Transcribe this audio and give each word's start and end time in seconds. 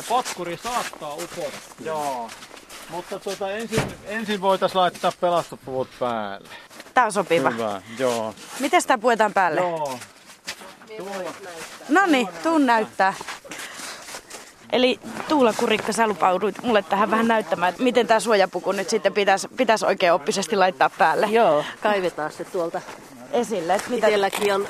Se 0.00 0.06
potkuri 0.08 0.56
saattaa 0.56 1.14
upota. 1.14 1.56
Joo. 1.84 2.30
Mutta 2.90 3.18
tuota, 3.18 3.50
ensin, 3.50 3.82
ensin 4.04 4.40
voitaisiin 4.40 4.80
laittaa 4.80 5.12
pelastopuvut 5.20 5.88
päälle. 5.98 6.48
Tää 6.94 7.04
on 7.04 7.12
sopiva. 7.12 7.50
Hyvä, 7.50 7.82
joo. 7.98 8.34
Miten 8.60 8.82
sitä 8.82 8.98
puetaan 8.98 9.32
päälle? 9.32 9.60
Joo. 9.60 9.98
No 11.88 12.06
niin, 12.06 12.28
tuun 12.42 12.66
näyttää. 12.66 13.14
Eli 14.72 15.00
Tuula 15.28 15.52
Kurikka, 15.52 15.92
sä 15.92 16.06
lupauduit 16.06 16.62
mulle 16.62 16.82
tähän 16.82 17.10
vähän 17.10 17.28
näyttämään, 17.28 17.70
että 17.70 17.82
miten 17.82 18.06
tämä 18.06 18.20
suojapuku 18.20 18.72
nyt 18.72 18.90
sitten 18.90 19.12
pitäisi, 19.12 19.48
pitäisi 19.56 19.86
oikein 19.86 20.12
oppisesti 20.12 20.56
laittaa 20.56 20.90
päälle 20.90 21.26
Joo, 21.26 21.64
kaivetaan 21.82 22.32
se 22.32 22.44
tuolta. 22.44 22.80
esille. 23.32 23.74
Että 23.74 23.90
mitä... 23.90 24.06
Itselläkin 24.06 24.54
on 24.54 24.68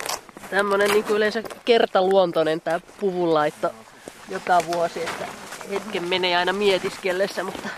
tämmönen 0.50 0.90
niin 0.90 1.04
kuin 1.04 1.16
yleensä 1.16 1.42
kertaluontoinen 1.64 2.60
tämä 2.60 2.80
puvunlaitto 3.00 3.70
joka 4.30 4.58
vuosi, 4.66 5.02
että 5.02 5.26
hetken 5.70 6.08
menee 6.08 6.36
aina 6.36 6.52
mietiskellessä, 6.52 7.44
mutta 7.44 7.68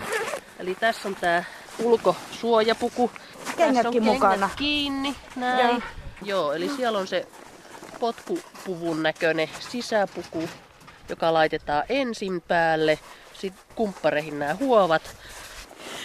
eli 0.59 0.75
tässä 0.75 1.07
on 1.07 1.15
tämä 1.15 1.43
ulkosuojapuku. 1.79 3.11
Kengätkin 3.57 3.73
tässä 3.75 3.87
on 3.87 3.93
kengät 3.93 4.13
mukana. 4.13 4.49
kiinni, 4.55 5.15
näin. 5.35 5.69
Joo. 5.69 5.81
Joo, 6.21 6.53
eli 6.53 6.69
siellä 6.75 6.99
on 6.99 7.07
se 7.07 7.27
potkupuvun 7.99 9.03
näköinen 9.03 9.49
sisäpuku, 9.59 10.49
joka 11.09 11.33
laitetaan 11.33 11.83
ensin 11.89 12.41
päälle, 12.41 12.99
sitten 13.33 13.65
kumppareihin 13.75 14.39
nämä 14.39 14.55
huovat. 14.55 15.15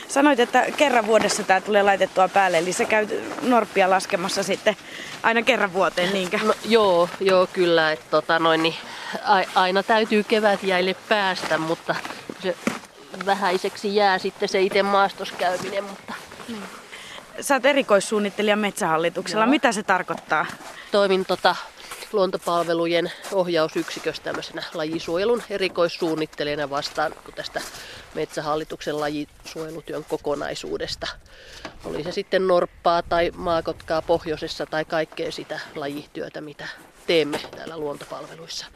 Sanoit, 0.09 0.41
että 0.41 0.67
kerran 0.77 1.07
vuodessa 1.07 1.43
tämä 1.43 1.61
tulee 1.61 1.83
laitettua 1.83 2.29
päälle, 2.29 2.59
eli 2.59 2.73
sä 2.73 2.85
käyt 2.85 3.15
norppia 3.43 3.91
laskemassa 3.91 4.43
sitten 4.43 4.77
aina 5.23 5.43
kerran 5.43 5.73
vuoteen, 5.73 6.13
niinkö? 6.13 6.39
No, 6.45 6.55
joo, 6.65 7.09
joo, 7.21 7.47
kyllä. 7.53 7.93
Että 7.93 8.07
tota 8.11 8.39
noin, 8.39 8.63
niin, 8.63 8.75
a- 9.25 9.61
aina 9.61 9.83
täytyy 9.83 10.25
kevätjäille 10.25 10.97
päästä, 11.09 11.59
mutta 11.59 11.95
se 12.43 12.57
vähäiseksi 13.27 13.95
jää 13.97 14.19
sitten 14.19 14.49
se 14.49 14.61
itse 14.61 14.83
maastoskäyminen, 14.83 15.85
mutta 15.85 16.15
Sä 17.41 17.55
oot 17.55 17.67
erikoissuunnittelija 17.67 18.57
Metsähallituksella. 18.57 19.47
Mitä 19.47 19.73
se 19.73 19.83
tarkoittaa? 19.83 20.47
toimin 20.91 21.25
tota 21.25 21.57
luontopalvelujen 22.13 23.13
ohjausyksikössä 23.33 24.23
tämmöisenä 24.23 24.63
lajisuojelun 24.75 25.43
erikoissuunnittelijana 25.51 26.71
vastaan 26.71 27.15
kun 27.25 27.35
tästä 27.35 27.61
Metsähallituksen 28.15 29.01
lajisuojelutyön 29.01 30.05
kokonaisuudesta. 30.05 31.07
Oli 31.85 32.05
se 32.05 32.13
sitten 32.13 32.47
norppaa 32.47 33.03
tai 33.03 33.31
maakotkaa 33.37 34.03
pohjoisessa 34.03 34.67
tai 34.67 34.85
kaikkea 34.85 35.33
sitä 35.33 35.61
lajityötä, 35.75 36.41
mitä 36.41 36.69
teemme 37.07 37.41
täällä 37.57 37.79
luontopalveluissa. 37.79 38.67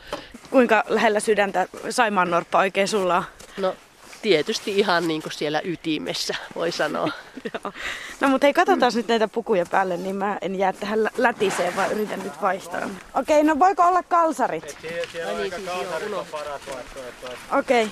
Kuinka 0.50 0.84
lähellä 0.89 1.20
sydäntä 1.20 1.69
Saimaan 1.91 2.30
norppa 2.30 2.58
oikein 2.58 2.89
sulla 2.89 3.17
on? 3.17 3.24
No 3.56 3.77
tietysti 4.22 4.78
ihan 4.78 5.08
niin 5.08 5.22
kuin 5.22 5.32
siellä 5.32 5.60
ytimessä, 5.64 6.34
voi 6.54 6.72
sanoa. 6.72 7.08
Joo. 7.54 7.72
No 8.20 8.28
mutta 8.28 8.46
hei, 8.46 8.54
katsotaan 8.54 8.92
nyt 8.94 9.08
näitä 9.08 9.28
pukuja 9.28 9.66
päälle, 9.70 9.96
niin 9.96 10.16
mä 10.16 10.38
en 10.40 10.54
jää 10.58 10.72
tähän 10.72 11.04
lä- 11.04 11.10
lätiseen, 11.16 11.76
vaan 11.76 11.92
yritän 11.92 12.22
nyt 12.22 12.42
vaihtaa. 12.42 12.88
Okei, 13.14 13.42
no 13.42 13.58
voiko 13.58 13.82
olla 13.82 14.02
kalsarit? 14.02 14.76
Siellä 15.12 15.32
Ai 15.32 15.36
niin, 15.42 15.52
siis 15.54 15.66
joo, 15.66 15.98
uno. 16.06 16.26
paras 16.32 16.60
vaihtoehto. 16.74 17.28
Okei. 17.58 17.90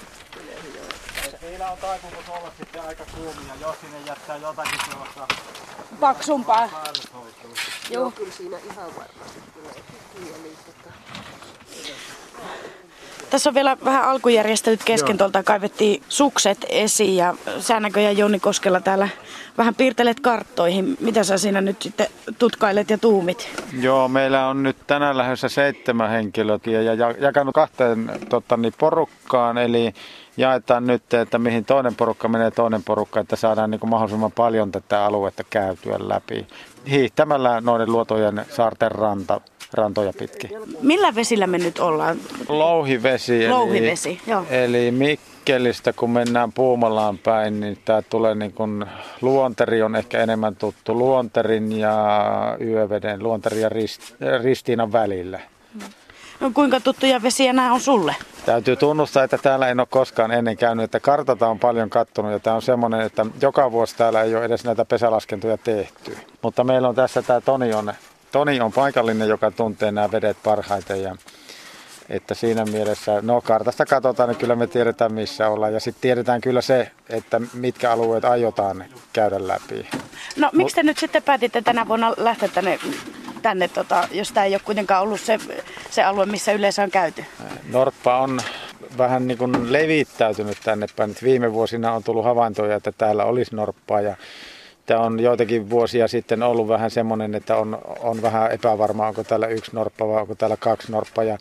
Niillä 1.42 1.70
on 1.70 1.78
taipumus 1.78 2.28
olla 2.28 2.52
sitten 2.58 2.82
aika 2.82 3.04
kuumia, 3.14 3.54
jos 3.60 3.76
sinne 3.80 3.98
jättää 4.06 4.36
jotakin 4.36 4.78
sellaista 4.90 5.28
Paksumpaa. 6.00 6.68
Joo, 7.90 8.10
kyllä 8.10 8.32
siinä 8.32 8.58
ihan 8.72 8.86
varmasti 8.96 9.40
tulee 9.54 9.74
mieli. 10.18 10.56
Tässä 13.30 13.50
on 13.50 13.54
vielä 13.54 13.76
vähän 13.84 14.04
alkujärjestelyt 14.04 14.84
kesken. 14.84 15.14
Joo. 15.14 15.18
Tuolta 15.18 15.42
kaivettiin 15.42 16.02
sukset 16.08 16.66
esiin 16.68 17.16
ja 17.16 17.34
sä 17.60 17.80
näköjään 17.80 18.18
Jouni 18.18 18.40
Koskela 18.40 18.80
täällä 18.80 19.08
vähän 19.58 19.74
piirtelet 19.74 20.20
karttoihin. 20.20 20.96
Mitä 21.00 21.24
sä 21.24 21.38
siinä 21.38 21.60
nyt 21.60 21.82
sitten 21.82 22.06
tutkailet 22.38 22.90
ja 22.90 22.98
tuumit? 22.98 23.48
Joo, 23.80 24.08
meillä 24.08 24.48
on 24.48 24.62
nyt 24.62 24.76
tänään 24.86 25.19
lähdössä 25.19 25.48
seitsemän 25.48 26.10
henkilöä 26.10 26.58
ja 26.64 26.94
ja- 26.94 27.14
jakanut 27.19 27.54
kahteen 27.54 28.10
totta, 28.28 28.56
niin 28.56 28.74
porukkaan, 28.78 29.58
eli 29.58 29.92
jaetaan 30.36 30.86
nyt, 30.86 31.14
että 31.14 31.38
mihin 31.38 31.64
toinen 31.64 31.94
porukka 31.94 32.28
menee 32.28 32.50
toinen 32.50 32.82
porukka, 32.82 33.20
että 33.20 33.36
saadaan 33.36 33.70
niin 33.70 33.80
kuin 33.80 33.90
mahdollisimman 33.90 34.32
paljon 34.32 34.72
tätä 34.72 35.04
aluetta 35.04 35.44
käytyä 35.50 35.96
läpi. 35.98 36.46
Hiihtämällä 36.90 37.60
noiden 37.60 37.92
luotojen 37.92 38.44
saarten 38.50 38.92
ranta, 38.92 39.40
rantoja 39.72 40.12
pitkin. 40.19 40.50
Millä 40.82 41.14
vesillä 41.14 41.47
me 41.47 41.58
nyt 41.58 41.78
ollaan? 41.78 42.16
Louhivesi. 42.48 43.44
Eli, 43.44 43.53
Louhivesi, 43.53 44.20
joo. 44.26 44.44
Eli 44.50 44.91
Mikkelistä, 44.91 45.92
kun 45.92 46.10
mennään 46.10 46.53
Puumalaan 46.53 47.19
päin, 47.19 47.60
niin 47.60 47.78
tämä 47.84 48.03
tulee 48.03 48.34
niin 48.34 48.53
kuin, 48.53 48.86
Luonteri 49.20 49.82
on 49.82 49.97
ehkä 49.97 50.22
enemmän 50.22 50.56
tuttu. 50.56 50.98
Luonterin 50.98 51.78
ja 51.78 52.56
Yöveden, 52.60 53.22
Luonterin 53.22 53.60
ja 53.60 53.69
Rist, 53.69 54.03
Ristiinan 54.42 54.92
välillä. 54.92 55.41
No, 56.41 56.50
kuinka 56.54 56.81
tuttuja 56.81 57.22
vesiä 57.22 57.52
nämä 57.52 57.72
on 57.72 57.81
sulle? 57.81 58.16
Täytyy 58.47 58.76
tunnustaa, 58.76 59.25
että 59.25 59.38
täällä 59.38 59.69
en 59.69 59.81
ole 59.81 59.88
koskaan 59.91 60.32
ennen 60.32 60.56
käynyt, 60.56 60.84
että 60.84 61.00
kartata 61.00 61.48
on 61.48 61.58
paljon 61.58 61.91
kattonut 61.91 62.32
ja 62.32 62.38
tämä 62.38 62.56
on 62.56 62.62
semmoinen, 62.62 63.00
että 63.00 63.26
joka 63.42 63.72
vuosi 63.72 63.97
täällä 63.97 64.22
ei 64.22 64.34
ole 64.34 64.44
edes 64.44 64.64
näitä 64.64 64.84
pesälaskentoja 64.84 65.58
tehty. 65.58 66.16
Mutta 66.42 66.64
meillä 66.64 66.88
on 66.88 66.94
tässä 66.94 67.22
tämä 67.22 67.41
Toni 67.41 67.75
on, 67.75 67.92
Toni 68.32 68.60
on 68.60 68.72
paikallinen, 68.72 69.28
joka 69.28 69.50
tuntee 69.50 69.92
nämä 69.92 70.12
vedet 70.12 70.36
parhaiten 70.42 71.02
ja 71.02 71.16
että 72.08 72.34
siinä 72.34 72.64
mielessä, 72.64 73.22
no 73.22 73.41
kartasta 73.41 73.86
katsotaan, 73.86 74.28
niin 74.28 74.38
kyllä 74.38 74.56
me 74.56 74.66
tiedetään 74.66 75.12
missä 75.12 75.48
ollaan 75.48 75.74
ja 75.74 75.80
sitten 75.80 76.00
tiedetään 76.00 76.40
kyllä 76.40 76.60
se, 76.60 76.90
että 77.08 77.40
mitkä 77.54 77.92
alueet 77.92 78.24
aiotaan 78.24 78.84
käydä 79.12 79.48
läpi. 79.48 79.88
No 80.36 80.50
miksi 80.52 80.76
te 80.76 80.82
nyt 80.82 80.98
sitten 80.98 81.22
päätitte 81.22 81.62
tänä 81.62 81.88
vuonna 81.88 82.14
lähteä 82.16 82.48
tänne, 82.48 82.78
tänne 83.42 83.69
tota, 83.69 84.08
jos 84.12 84.32
tämä 84.32 84.46
ei 84.46 84.54
ole 84.54 84.60
kuitenkaan 84.64 85.02
ollut 85.02 85.20
se, 85.20 85.38
se 85.90 86.02
alue, 86.02 86.26
missä 86.26 86.52
yleensä 86.52 86.82
on 86.82 86.90
käyty? 86.90 87.24
Norppa 87.72 88.19
on 88.19 88.40
vähän 88.98 89.26
niin 89.26 89.38
kuin 89.38 89.72
levittäytynyt 89.72 90.58
tänne 90.64 90.86
päin. 90.96 91.16
Viime 91.22 91.52
vuosina 91.52 91.92
on 91.92 92.02
tullut 92.02 92.24
havaintoja, 92.24 92.76
että 92.76 92.92
täällä 92.92 93.24
olisi 93.24 93.56
norppaa 93.56 94.00
ja 94.00 94.16
tämä 94.90 95.02
on 95.02 95.20
joitakin 95.20 95.70
vuosia 95.70 96.08
sitten 96.08 96.42
ollut 96.42 96.68
vähän 96.68 96.90
semmoinen, 96.90 97.34
että 97.34 97.56
on, 97.56 97.78
on 98.00 98.22
vähän 98.22 98.52
epävarmaa, 98.52 99.08
onko 99.08 99.24
täällä 99.24 99.46
yksi 99.46 99.70
norppa 99.74 100.08
vai 100.08 100.20
onko 100.20 100.34
täällä 100.34 100.56
kaksi 100.56 100.92
norppaa. 100.92 101.24
Ja 101.24 101.38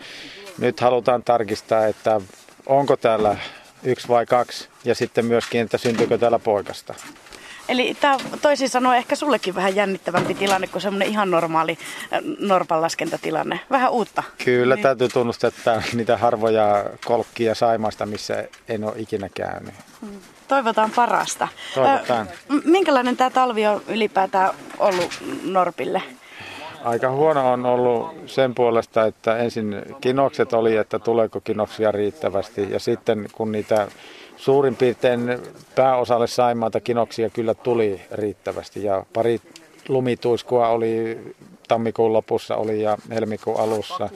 nyt 0.57 0.79
halutaan 0.79 1.23
tarkistaa, 1.23 1.85
että 1.85 2.21
onko 2.65 2.97
täällä 2.97 3.37
yksi 3.83 4.07
vai 4.07 4.25
kaksi 4.25 4.69
ja 4.85 4.95
sitten 4.95 5.25
myöskin, 5.25 5.61
että 5.61 5.77
syntyykö 5.77 6.17
täällä 6.17 6.39
poikasta. 6.39 6.93
Eli 7.69 7.97
tämä 8.01 8.17
toisin 8.41 8.69
sanoen 8.69 8.97
ehkä 8.97 9.15
sullekin 9.15 9.55
vähän 9.55 9.75
jännittävämpi 9.75 10.33
tilanne 10.33 10.67
kuin 10.67 10.81
semmoinen 10.81 11.07
ihan 11.07 11.31
normaali 11.31 11.77
norpanlaskentatilanne. 12.39 13.59
Vähän 13.69 13.91
uutta. 13.91 14.23
Kyllä, 14.45 14.75
niin. 14.75 14.83
täytyy 14.83 15.09
tunnustaa, 15.09 15.47
että 15.47 15.81
niitä 15.93 16.17
harvoja 16.17 16.85
kolkkia 17.05 17.55
Saimaasta, 17.55 18.05
missä 18.05 18.43
en 18.67 18.83
ole 18.83 18.93
ikinä 18.97 19.29
käynyt. 19.35 19.73
Toivotaan 20.49 20.91
parasta. 20.95 21.47
Toivotaan. 21.75 22.27
Minkälainen 22.65 23.17
tämä 23.17 23.29
talvi 23.29 23.67
on 23.67 23.81
ylipäätään 23.87 24.53
ollut 24.79 25.11
Norpille? 25.43 26.01
Aika 26.83 27.11
huono 27.11 27.51
on 27.51 27.65
ollut 27.65 28.15
sen 28.25 28.55
puolesta, 28.55 29.05
että 29.05 29.37
ensin 29.37 29.75
kinokset 30.01 30.53
oli, 30.53 30.75
että 30.75 30.99
tuleeko 30.99 31.41
kinoksia 31.41 31.91
riittävästi. 31.91 32.71
Ja 32.71 32.79
sitten 32.79 33.27
kun 33.31 33.51
niitä 33.51 33.87
suurin 34.37 34.75
piirtein 34.75 35.39
pääosalle 35.75 36.27
Saimaata 36.27 36.79
kinoksia 36.79 37.29
kyllä 37.29 37.53
tuli 37.53 38.01
riittävästi. 38.11 38.83
Ja 38.83 39.05
pari 39.13 39.41
lumituiskua 39.87 40.67
oli 40.67 41.19
tammikuun 41.67 42.13
lopussa 42.13 42.55
oli 42.55 42.81
ja 42.81 42.97
helmikuun 43.09 43.59
alussa. 43.59 44.09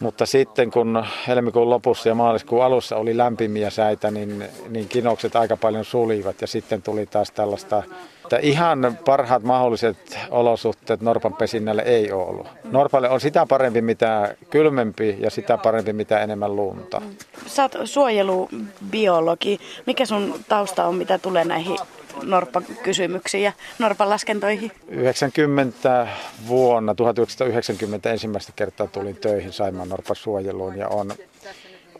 Mutta 0.00 0.26
sitten 0.26 0.70
kun 0.70 1.04
helmikuun 1.26 1.70
lopussa 1.70 2.08
ja 2.08 2.14
maaliskuun 2.14 2.64
alussa 2.64 2.96
oli 2.96 3.16
lämpimiä 3.16 3.70
säitä, 3.70 4.10
niin, 4.10 4.44
niin 4.68 4.88
kinokset 4.88 5.36
aika 5.36 5.56
paljon 5.56 5.84
sulivat 5.84 6.40
ja 6.40 6.46
sitten 6.46 6.82
tuli 6.82 7.06
taas 7.06 7.30
tällaista, 7.30 7.82
että 8.22 8.38
ihan 8.42 8.98
parhaat 9.04 9.42
mahdolliset 9.42 10.18
olosuhteet 10.30 11.00
norpan 11.00 11.34
pesinnälle 11.34 11.82
ei 11.82 12.12
ole 12.12 12.24
ollut. 12.24 12.46
Norpalle 12.64 13.08
on 13.08 13.20
sitä 13.20 13.46
parempi 13.48 13.82
mitä 13.82 14.34
kylmempi 14.50 15.16
ja 15.20 15.30
sitä 15.30 15.58
parempi 15.58 15.92
mitä 15.92 16.20
enemmän 16.20 16.56
lunta. 16.56 17.02
Sä 17.46 17.62
oot 17.62 17.72
suojelubiologi. 17.84 19.60
Mikä 19.86 20.06
sun 20.06 20.34
tausta 20.48 20.86
on, 20.86 20.94
mitä 20.94 21.18
tulee 21.18 21.44
näihin 21.44 21.76
norppakysymyksiin 22.22 23.44
ja 23.44 23.52
norpanlaskentoihin? 23.78 24.72
90 24.88 26.06
vuonna, 26.48 26.94
1990 26.94 28.10
ensimmäistä 28.10 28.52
kertaa 28.56 28.86
tulin 28.86 29.16
töihin 29.16 29.52
Saimaan 29.52 29.88
norpan 29.88 30.16
suojeluun 30.16 30.78
ja 30.78 30.88
on 30.88 31.12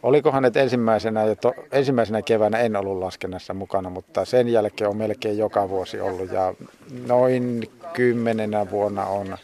Olikohan 0.03 0.43
nyt 0.43 0.57
ensimmäisenä, 0.57 1.35
to, 1.41 1.55
ensimmäisenä 1.73 2.23
keväänä 2.23 2.59
en 2.59 2.77
ollut 2.77 2.99
laskennassa 2.99 3.55
mukana, 3.55 3.91
mutta 3.91 4.25
sen 4.25 4.49
jälkeen 4.49 4.91
on 4.91 4.97
melkein 4.97 5.39
joka 5.39 5.69
vuosi 5.69 6.01
ollut 6.01 6.33
ja 6.33 6.55
noin 7.07 7.71
kymmenenä 7.93 8.71
vuonna 8.71 9.07
on 9.07 9.37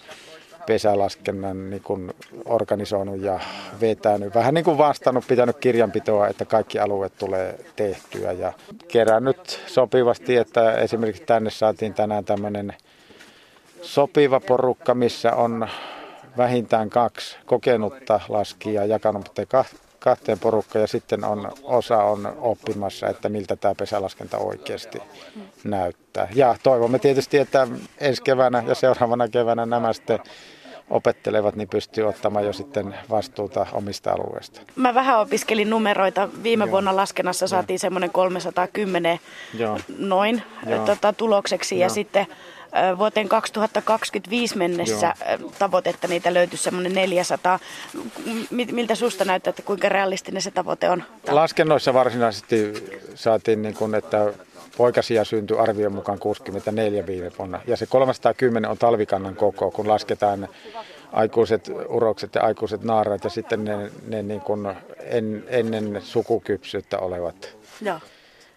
pesälaskennan 0.67 1.70
niin 1.70 1.82
kuin 1.82 2.12
organisoinut 2.44 3.20
ja 3.20 3.41
vetänyt. 3.81 4.35
Vähän 4.35 4.55
niin 4.55 4.64
kuin 4.64 4.79
vastannut, 4.79 5.26
pitänyt 5.29 5.56
kirjanpitoa, 5.56 6.29
että 6.29 6.44
kaikki 6.44 6.79
alueet 6.79 7.19
tulee 7.19 7.59
tehtyä 7.76 8.32
ja 8.32 8.53
kerännyt 8.88 9.61
sopivasti, 9.67 10.37
että 10.37 10.73
esimerkiksi 10.73 11.23
tänne 11.23 11.50
saatiin 11.50 11.94
tänään 11.94 12.25
tämmöinen 12.25 12.75
sopiva 13.82 14.41
porukka, 14.41 14.94
missä 14.94 15.35
on 15.35 15.69
vähintään 16.37 16.91
kaksi 16.91 17.37
kokenutta 17.47 18.20
laskijaa 18.29 18.85
jakanut 18.85 19.31
kahteen 19.99 20.38
porukkaan 20.38 20.81
ja 20.81 20.87
sitten 20.87 21.25
on, 21.25 21.53
osa 21.62 21.97
on 21.97 22.37
oppimassa, 22.41 23.09
että 23.09 23.29
miltä 23.29 23.56
tämä 23.56 23.75
pesälaskenta 23.75 24.38
oikeasti 24.38 25.03
näyttää. 25.64 26.29
Ja 26.35 26.56
toivomme 26.62 26.99
tietysti, 26.99 27.38
että 27.38 27.69
ensi 27.99 28.23
keväänä 28.23 28.62
ja 28.67 28.75
seuraavana 28.75 29.29
keväänä 29.29 29.67
nämä 29.67 29.93
sitten 29.93 30.19
opettelevat, 30.90 31.56
niin 31.56 31.69
pystyy 31.69 32.05
ottamaan 32.05 32.44
jo 32.44 32.52
sitten 32.52 32.94
vastuuta 33.11 33.67
omista 33.73 34.12
alueista. 34.12 34.61
Mä 34.76 34.94
vähän 34.94 35.19
opiskelin 35.20 35.70
numeroita. 35.70 36.29
Viime 36.43 36.64
Joo. 36.64 36.70
vuonna 36.70 36.96
laskennassa 36.96 37.46
saatiin 37.46 37.79
semmoinen 37.79 38.11
310 38.11 39.20
Joo. 39.55 39.79
noin 39.99 40.43
Joo. 40.67 40.87
Tota, 40.87 41.12
tulokseksi 41.12 41.75
Joo. 41.75 41.82
ja 41.82 41.88
sitten 41.88 42.26
vuoteen 42.99 43.29
2025 43.29 44.58
mennessä 44.58 45.14
Joo. 45.40 45.50
tavoitetta 45.58 46.08
niitä 46.08 46.34
löytyisi 46.34 46.64
semmoinen 46.64 46.94
400. 46.94 47.58
Miltä 48.50 48.94
susta 48.94 49.25
näyttää, 49.25 49.50
että 49.50 49.62
kuinka 49.62 49.88
realistinen 49.88 50.43
se 50.43 50.50
tavoite 50.50 50.90
on? 50.90 51.02
Laskennoissa 51.31 51.94
varsinaisesti 51.94 52.73
saatiin, 53.14 53.62
niin 53.62 53.75
kuin, 53.75 53.94
että 53.94 54.32
poikasia 54.77 55.25
syntyi 55.25 55.59
arvion 55.59 55.93
mukaan 55.93 56.19
64 56.19 57.07
viime 57.07 57.31
vuonna. 57.39 57.61
Ja 57.67 57.77
se 57.77 57.87
310 57.87 58.71
on 58.71 58.79
talvikannan 58.79 59.37
koko, 59.37 59.71
kun 59.71 59.89
lasketaan 59.89 60.49
aikuiset 61.13 61.71
urokset 61.89 62.35
ja 62.35 62.43
aikuiset 62.43 62.83
naaraat 62.83 63.25
ja 63.25 63.31
sitten 63.31 63.65
ne, 63.65 63.91
ne 64.09 64.23
niin 64.23 64.41
kuin 64.41 64.69
en, 65.01 65.45
ennen 65.49 66.01
sukukypsyyttä 66.05 66.99
olevat. 66.99 67.57
Joo. 67.81 67.99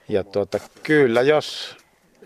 Ja 0.09 0.23
tuota, 0.23 0.59
kyllä, 0.83 1.21
jos 1.21 1.75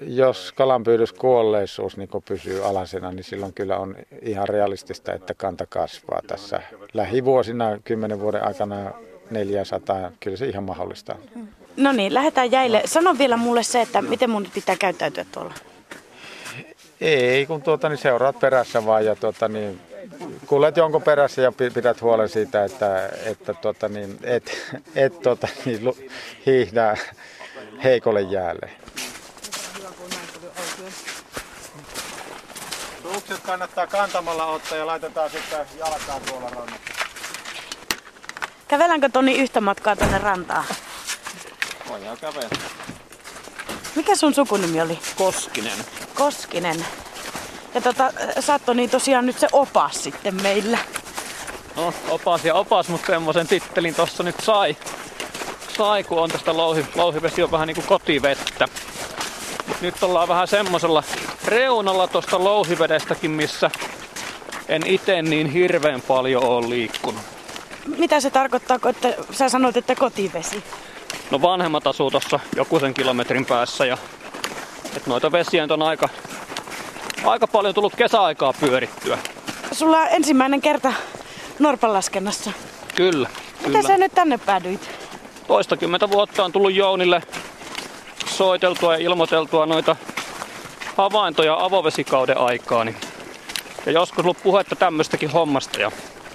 jos 0.02 0.52
kalanpyydyskuolleisuus 0.52 1.98
niin 1.98 2.10
pysyy 2.28 2.66
alasena, 2.66 3.12
niin 3.12 3.24
silloin 3.24 3.54
kyllä 3.54 3.78
on 3.78 3.96
ihan 4.22 4.50
realistista, 4.50 5.14
että 5.14 5.34
kanta 5.34 5.66
kasvaa 5.66 6.22
tässä 6.28 6.62
lähivuosina, 6.94 7.80
kymmenen 7.84 8.20
vuoden 8.20 8.48
aikana 8.48 8.92
400, 9.32 10.12
kyllä 10.20 10.38
se 10.38 10.46
ihan 10.46 10.64
mahdollista 10.64 11.16
on. 11.16 11.50
No 11.80 11.92
niin, 11.92 12.14
lähdetään 12.14 12.52
jäille. 12.52 12.82
Sano 12.86 13.18
vielä 13.18 13.38
mulle 13.38 13.64
se, 13.64 13.82
että 13.82 14.02
miten 14.02 14.30
mun 14.30 14.48
pitää 14.54 14.76
käyttäytyä 14.76 15.26
tuolla? 15.32 15.54
Ei, 17.02 17.46
kun 17.46 17.62
tuota, 17.62 17.90
niin 17.90 17.98
seuraat 17.98 18.40
perässä 18.40 18.86
vaan 18.86 19.06
ja 19.06 19.16
tuota, 19.16 19.48
niin, 19.48 19.82
kuljet 20.46 20.78
jonkun 20.78 21.02
perässä 21.02 21.42
ja 21.42 21.52
pidät 21.74 22.02
huolen 22.02 22.30
siitä, 22.30 22.64
että, 22.64 23.10
että 23.26 23.54
tuota, 23.54 23.90
niin, 23.90 24.20
et, 24.24 24.76
et 24.96 25.22
tuota, 25.22 25.48
niin, 25.66 25.82
hiihdää 26.46 26.98
heikolle 27.84 28.22
jäälle. 28.22 28.70
Sukset 33.14 33.40
kannattaa 33.46 33.88
kantamalla 33.88 34.46
ottaa 34.46 34.78
ja 34.78 34.88
laitetaan 34.88 35.30
sitten 35.30 35.66
jalkaan 35.78 36.22
tuolla 36.22 36.50
rannassa. 36.50 36.80
Käveläänkö 38.68 39.10
Toni 39.10 39.38
yhtä 39.38 39.62
matkaa 39.62 39.96
tänne 39.96 40.18
rantaan? 40.18 40.66
Voidaan 41.90 42.18
kävellä. 42.18 42.50
Mikä 43.96 44.16
sun 44.16 44.34
sukunimi 44.34 44.82
oli? 44.82 45.00
Koskinen. 45.16 45.80
Koskinen. 46.16 46.86
Ja 47.74 47.82
tota, 47.82 48.14
oot 48.52 48.66
Toni 48.66 48.88
tosiaan 48.88 49.26
nyt 49.26 49.40
se 49.40 49.48
opas 49.52 50.04
sitten 50.04 50.42
meillä. 50.42 50.78
No, 51.76 51.94
opas 52.10 52.46
ja 52.46 52.54
opas, 52.54 52.88
mutta 52.88 53.08
semmoisen 53.08 53.48
tittelin 53.48 53.96
tossa 53.96 54.24
nyt 54.24 54.36
sai. 54.44 54.78
Sai, 55.78 56.04
kun 56.04 56.20
on 56.20 56.30
tästä 56.30 56.58
louhi, 56.58 56.86
louhivesi 56.96 57.44
on 57.44 57.52
vähän 57.52 57.68
niinku 57.68 57.82
kotivettä. 57.82 58.68
Nyt 59.82 60.04
ollaan 60.04 60.28
vähän 60.28 60.48
semmosella 60.48 61.04
reunalla 61.46 62.08
tuosta 62.08 62.44
louhivedestäkin, 62.44 63.32
missä 63.32 63.72
en 64.68 64.88
itse 64.88 65.22
niin 65.22 65.48
hirveän 65.48 66.02
paljon 66.02 66.44
ole 66.44 66.70
liikkunut. 66.70 67.22
Mitä 67.98 68.20
se 68.20 68.30
tarkoittaa, 68.30 68.80
kun 68.80 68.90
että 68.90 69.14
sä 69.32 69.50
sanoit, 69.50 69.78
että 69.78 69.96
kotivesi? 69.96 70.64
No 71.32 71.42
vanhemmat 71.42 71.88
asuu 71.88 72.12
tuossa 72.12 72.40
joku 72.56 72.80
sen 72.80 72.94
kilometrin 72.94 73.46
päässä 73.46 73.86
ja 73.86 73.98
et 74.98 75.08
noita 75.08 75.32
vesiä 75.32 75.68
on 75.70 75.82
aika, 75.82 76.10
aika 77.24 77.48
paljon 77.48 77.74
tullut 77.74 77.96
kesäaikaa 77.96 78.54
pyörittyä. 78.60 79.18
Sulla 79.72 79.98
on 79.98 80.08
ensimmäinen 80.12 80.62
kerta 80.62 80.94
Norpan 81.60 81.94
laskennassa. 81.94 82.52
Kyllä. 82.96 83.30
Miten 83.58 83.72
kyllä. 83.72 83.88
sä 83.88 83.98
nyt 83.98 84.12
tänne 84.16 84.38
päädyit? 84.38 84.90
Toistakymmentä 85.48 86.10
vuotta 86.10 86.46
on 86.46 86.52
tullut 86.52 86.74
Jounille 86.74 87.24
soiteltua 88.26 88.94
ja 88.94 89.04
ilmoiteltua 89.04 89.66
noita 89.66 89.96
havaintoja 90.98 91.66
avovesikauden 91.66 92.38
aikaa. 92.38 92.84
Niin 92.84 92.96
ja 93.86 93.92
joskus 93.92 94.26
ollut 94.26 94.44
puhetta 94.44 94.76
tämmöistäkin 94.76 95.30
hommasta. 95.30 95.82
Ja 95.82 95.92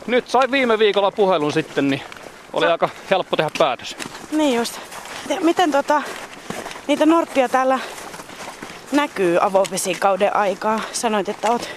nyt 0.07 0.29
sai 0.29 0.51
viime 0.51 0.79
viikolla 0.79 1.11
puhelun 1.11 1.53
sitten, 1.53 1.89
niin 1.89 2.03
oli 2.55 2.67
aika 2.67 2.89
helppo 3.11 3.37
tehdä 3.37 3.51
päätös. 3.59 3.97
Niin 4.33 4.57
just. 4.57 4.79
Miten 5.41 5.73
tota, 5.73 6.03
niitä 6.87 7.07
norppia 7.07 7.49
täällä 7.49 7.79
näkyy 8.93 9.39
avovesikauden 9.41 10.37
aikaa? 10.37 10.81
Sanoit, 10.93 11.29
että 11.29 11.51
oot 11.51 11.69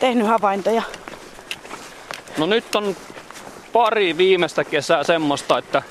tehnyt 0.00 0.26
havaintoja. 0.26 0.82
No 2.38 2.46
nyt 2.46 2.74
on 2.74 2.96
pari 3.72 4.16
viimeistä 4.16 4.64
kesää 4.64 5.04
semmoista, 5.04 5.58
että 5.58 5.82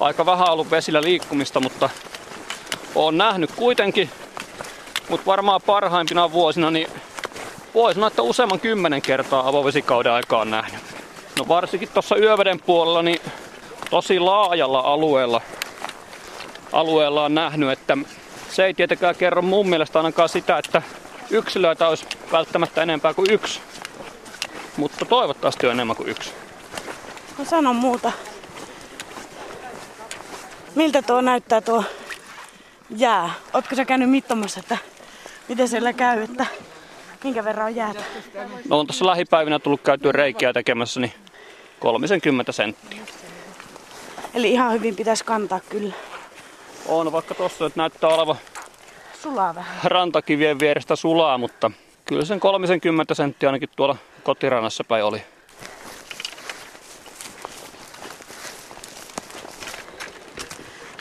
aika 0.00 0.26
vähän 0.26 0.50
ollut 0.50 0.70
vesillä 0.70 1.02
liikkumista, 1.02 1.60
mutta 1.60 1.90
on 2.94 3.18
nähnyt 3.18 3.50
kuitenkin 3.56 4.10
mutta 5.10 5.26
varmaan 5.26 5.60
parhaimpina 5.66 6.32
vuosina 6.32 6.70
niin 6.70 6.88
voi 7.74 7.94
sanoa, 7.94 8.06
että 8.06 8.22
useamman 8.22 8.60
kymmenen 8.60 9.02
kertaa 9.02 9.48
avovesikauden 9.48 10.12
aikaa 10.12 10.40
on 10.40 10.50
nähnyt. 10.50 10.99
No 11.40 11.48
varsinkin 11.48 11.88
tuossa 11.88 12.16
yöveden 12.16 12.60
puolella 12.60 13.02
niin 13.02 13.20
tosi 13.90 14.18
laajalla 14.18 14.80
alueella, 14.80 15.40
alueella 16.72 17.24
on 17.24 17.34
nähnyt, 17.34 17.70
että 17.70 17.98
se 18.50 18.64
ei 18.64 18.74
tietenkään 18.74 19.14
kerro 19.14 19.42
mun 19.42 19.68
mielestä 19.68 19.98
ainakaan 19.98 20.28
sitä, 20.28 20.58
että 20.58 20.82
yksilöitä 21.30 21.88
olisi 21.88 22.06
välttämättä 22.32 22.82
enempää 22.82 23.14
kuin 23.14 23.30
yksi. 23.30 23.60
Mutta 24.76 25.04
toivottavasti 25.04 25.66
on 25.66 25.72
enemmän 25.72 25.96
kuin 25.96 26.08
yksi. 26.08 26.32
No 27.38 27.44
sano 27.44 27.72
muuta. 27.72 28.12
Miltä 30.74 31.02
tuo 31.02 31.20
näyttää 31.20 31.60
tuo 31.60 31.84
jää? 32.96 33.30
Ootko 33.54 33.74
sä 33.74 33.84
käynyt 33.84 34.10
mittomassa, 34.10 34.60
että 34.60 34.78
miten 35.48 35.68
siellä 35.68 35.92
käy, 35.92 36.22
että 36.22 36.46
minkä 37.24 37.44
verran 37.44 37.66
on 37.66 37.76
jäätä? 37.76 38.00
No 38.68 38.78
on 38.78 38.86
tuossa 38.86 39.06
lähipäivinä 39.06 39.58
tullut 39.58 39.80
käytyä 39.80 40.12
reikiä 40.12 40.52
tekemässä, 40.52 41.00
niin 41.00 41.12
30 41.80 42.52
senttiä. 42.52 43.00
Eli 44.34 44.50
ihan 44.50 44.72
hyvin 44.72 44.96
pitäisi 44.96 45.24
kantaa 45.24 45.60
kyllä. 45.60 45.94
On, 46.86 47.12
vaikka 47.12 47.34
tuossa 47.34 47.64
nyt 47.64 47.76
näyttää 47.76 48.10
olevan 48.10 48.36
sulaa 49.22 49.54
vähän. 49.54 49.76
rantakivien 49.84 50.58
vierestä 50.58 50.96
sulaa, 50.96 51.38
mutta 51.38 51.70
kyllä 52.04 52.24
sen 52.24 52.40
30 52.40 53.14
senttiä 53.14 53.48
ainakin 53.48 53.68
tuolla 53.76 53.96
kotirannassa 54.22 54.84
päin 54.84 55.04
oli. 55.04 55.22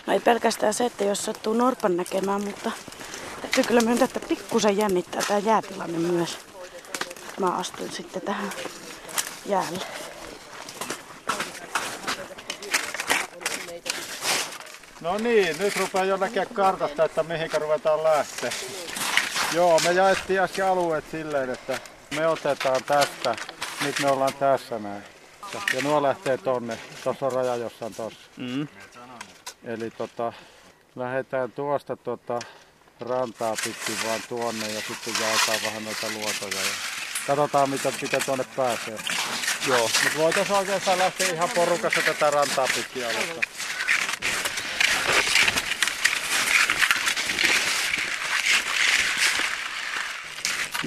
No 0.08 0.14
ei 0.14 0.20
pelkästään 0.20 0.74
se, 0.74 0.86
että 0.86 1.04
jos 1.04 1.26
sattuu 1.26 1.54
norpan 1.54 1.98
näkemään, 1.98 2.44
mutta 2.44 2.72
Täytyy 3.42 3.64
kyllä 3.64 3.82
myöntää, 3.82 4.06
että 4.06 4.20
pikkusen 4.20 4.78
jännittää 4.78 5.22
tämä 5.28 5.40
jäätilanne 5.40 5.98
myös. 5.98 6.38
Mä 7.40 7.48
astuin 7.48 7.92
sitten 7.92 8.22
tähän 8.22 8.52
jäälle. 9.46 9.99
No 15.02 15.18
niin, 15.18 15.60
nyt 15.60 15.76
rupeaa 15.76 16.06
jo 16.06 16.18
näkeä 16.18 16.46
kartasta, 16.46 17.04
että 17.04 17.24
mihinkä 17.24 17.60
ruvetaan 17.60 18.04
lähteä. 18.04 18.52
Joo, 19.54 19.80
me 19.80 19.92
jaettiin 19.92 20.40
äsken 20.40 20.66
alueet 20.66 21.06
silleen, 21.12 21.50
että 21.50 21.80
me 22.16 22.28
otetaan 22.28 22.84
tästä. 22.84 23.36
Nyt 23.82 24.00
me 24.00 24.10
ollaan 24.12 24.34
tässä 24.34 24.80
näin. 24.80 25.04
Ja 25.74 25.82
nuo 25.84 26.04
lähtee 26.04 26.38
tonne. 26.38 26.80
Tuossa 27.04 27.26
on 27.26 27.32
raja 27.32 27.56
jossain 27.56 27.96
tossa. 27.96 28.20
Mm. 28.38 28.68
Eli 29.64 29.92
tota, 29.92 30.34
lähdetään 30.96 31.52
tuosta 31.52 31.96
tota, 31.96 32.40
rantaa 33.00 33.56
pitkin 33.64 33.98
vaan 34.06 34.22
tuonne 34.30 34.68
ja 34.68 34.82
sitten 34.82 35.14
jaetaan 35.22 35.60
vähän 35.66 35.86
noita 35.86 36.08
luotoja. 36.14 36.62
Ja 36.62 36.72
katsotaan 37.28 37.70
mitä, 37.70 37.92
miten 38.02 38.22
tuonne 38.26 38.46
pääsee. 38.56 38.98
Joo. 39.68 39.90
Mutta 40.04 40.18
voitaisiin 40.18 40.58
oikeastaan 40.58 41.00
lähteä 41.00 41.34
ihan 41.34 41.50
porukassa 41.56 42.02
tätä 42.02 42.30
rantaa 42.30 42.68
pitkin 42.76 43.06
alusta. 43.06 43.42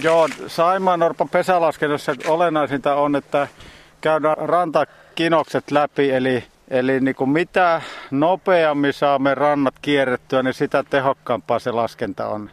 Joo, 0.03 0.29
Saimaan 0.47 1.01
Norpan 1.01 1.29
pesälaskennassa 1.29 2.15
olennaisinta 2.27 2.95
on, 2.95 3.17
että 3.17 3.49
käydään 4.01 4.37
rantakinokset 4.39 5.71
läpi, 5.71 6.11
eli, 6.11 6.45
eli 6.71 7.01
niin 7.01 7.15
kuin 7.15 7.31
mitä 7.31 7.83
nopeammin 8.11 8.93
saamme 8.93 9.35
rannat 9.35 9.75
kierrettyä, 9.83 10.43
niin 10.43 10.55
sitä 10.55 10.85
tehokkaampaa 10.91 11.59
se 11.59 11.73
laskenta 11.73 12.27
on. 12.27 12.51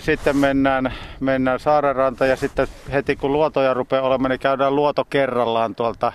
Sitten 0.00 0.36
mennään, 0.36 0.92
mennään 1.20 1.60
Saarenranta 1.60 2.26
ja 2.26 2.36
sitten 2.36 2.68
heti 2.92 3.16
kun 3.16 3.32
luotoja 3.32 3.74
rupeaa 3.74 4.02
olemaan, 4.02 4.30
niin 4.30 4.40
käydään 4.40 4.76
luoto 4.76 5.04
kerrallaan 5.04 5.74
tuolta. 5.74 6.12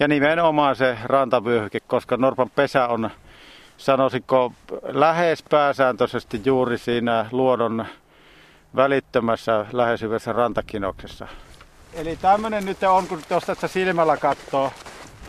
Ja 0.00 0.08
nimenomaan 0.08 0.76
se 0.76 0.98
rantavyöhyke, 1.04 1.80
koska 1.80 2.16
Norpan 2.16 2.50
pesä 2.50 2.86
on, 2.86 3.10
sanoisinko, 3.76 4.52
lähes 4.82 5.42
pääsääntöisesti 5.42 6.40
juuri 6.44 6.78
siinä 6.78 7.26
luodon 7.32 7.86
välittömässä 8.76 9.66
läheisyydessä 9.72 10.32
rantakinoksessa. 10.32 11.28
Eli 11.94 12.16
tämmöinen 12.16 12.64
nyt 12.64 12.82
on, 12.82 13.06
kun 13.06 13.22
jos 13.30 13.44
tässä 13.44 13.68
silmällä 13.68 14.16
katsoo, 14.16 14.72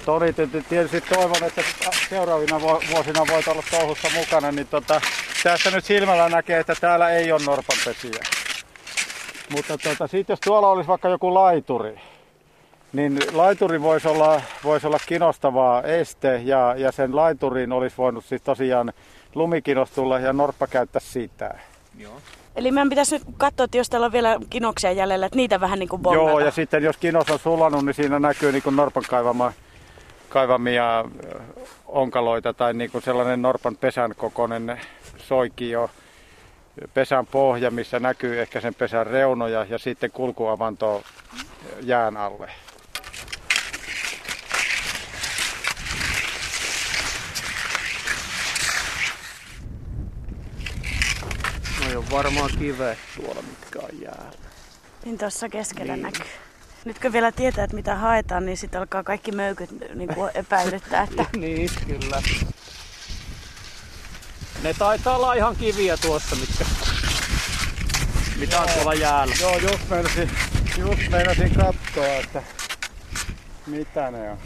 Toni, 0.06 0.34
tietysti 0.70 1.02
toivon, 1.02 1.44
että 1.44 1.62
seuraavina 2.10 2.62
vuosina 2.62 3.22
voit 3.32 3.48
olla 3.48 3.64
touhussa 3.72 4.08
mukana, 4.16 4.52
niin 4.52 4.68
tota, 4.68 5.02
tässä 5.44 5.72
nyt 5.72 5.86
silmällä 5.86 6.30
näkee, 6.30 6.60
että 6.60 6.76
täällä 6.82 7.10
ei 7.10 7.32
ole 7.32 7.42
norpanpesiä. 7.46 8.22
Mutta 9.50 9.78
tota, 9.78 10.08
sitten 10.08 10.34
jos 10.34 10.40
tuolla 10.40 10.70
olisi 10.70 10.88
vaikka 10.88 11.10
joku 11.10 11.34
laituri, 11.34 12.00
niin 12.94 13.20
laituri 13.34 13.82
voisi 13.82 14.08
olla, 14.08 14.42
voisi 14.64 14.88
olla 14.88 14.98
kinostavaa 15.06 15.84
este 15.84 16.42
ja, 16.44 16.76
ja 16.78 16.92
sen 16.92 17.16
laiturin 17.16 17.72
olisi 17.72 17.98
voinut 17.98 18.26
siis 18.26 18.42
tosiaan 18.42 18.94
lumikinos 19.36 19.92
tulla 19.92 20.20
ja 20.20 20.34
norppa 20.34 20.68
käyttää 20.68 21.00
sitä. 21.00 21.60
Joo. 21.98 22.14
Eli 22.56 22.72
meidän 22.72 22.90
pitäisi 22.90 23.16
nyt 23.16 23.28
katsoa, 23.38 23.64
että 23.64 23.78
jos 23.78 23.90
täällä 23.90 24.06
on 24.06 24.12
vielä 24.12 24.38
kinoksia 24.50 24.92
jäljellä, 24.92 25.26
että 25.26 25.36
niitä 25.36 25.60
vähän 25.60 25.80
niin 25.80 25.90
kuin 25.90 26.02
bongata. 26.02 26.30
Joo, 26.30 26.40
ja 26.40 26.52
sitten 26.52 26.84
jos 26.84 26.98
kinos 26.98 27.30
on 27.30 27.40
sulanut, 27.40 27.86
niin 27.86 27.94
siinä 27.94 28.20
näkyy 28.20 28.52
niin 28.52 28.64
kuin 28.64 28.76
norpan 28.76 29.04
kaivama, 29.10 29.54
kaivamia 30.30 31.06
onkaloita 31.86 32.54
tai 32.54 32.74
niin 32.74 32.92
kuin 32.92 33.02
sellainen 33.02 33.42
norpan 33.42 33.76
pesän 33.76 34.14
kokoinen 34.18 34.82
soikio 35.18 35.90
pesän 36.94 37.26
pohja, 37.26 37.72
missä 37.72 38.00
näkyy 38.00 38.42
ehkä 38.42 38.62
sen 38.62 38.76
pesän 38.76 39.08
reunoja 39.08 39.66
ja 39.70 39.78
sitten 39.78 40.12
kulkuavanto 40.12 41.04
jään 41.84 42.18
alle. 42.18 42.52
No 51.94 52.00
on 52.00 52.06
varmaan 52.12 52.50
kive 52.60 52.98
tuolla, 53.16 53.42
mitkä 53.42 53.80
on 53.80 54.02
jäällä. 54.02 54.32
Niin 55.06 55.18
tuossa 55.18 55.50
keskellä 55.50 55.94
niin. 55.94 56.04
näkyy. 56.04 56.26
Nyt 56.86 57.00
kun 57.00 57.14
vielä 57.14 57.32
tietää, 57.32 57.64
että 57.64 57.76
mitä 57.76 57.96
haetaan, 57.96 58.46
niin 58.46 58.58
sitten 58.58 58.82
alkaa 58.82 59.04
kaikki 59.04 59.32
möykyt 59.32 59.70
niin 59.96 60.16
kuin 60.16 60.32
epäilyttää. 60.34 61.04
Että... 61.04 61.26
niin, 61.38 61.70
kyllä. 61.88 62.22
Ne 64.64 64.74
taitaa 64.74 65.16
olla 65.16 65.34
ihan 65.34 65.56
kiviä 65.56 65.98
tuossa, 65.98 66.36
mitkä, 66.36 66.66
mitä 68.40 68.62
on 68.62 68.70
tuolla 68.74 68.94
jäällä. 68.94 69.36
Joo, 69.42 69.58
just 69.58 69.90
meinasin, 69.90 70.32
just 70.78 71.10
meinasin 71.12 71.56
katsoa, 71.56 72.08
että 72.08 72.44
mitä 73.68 74.12
ne 74.12 74.32
on. 74.32 74.38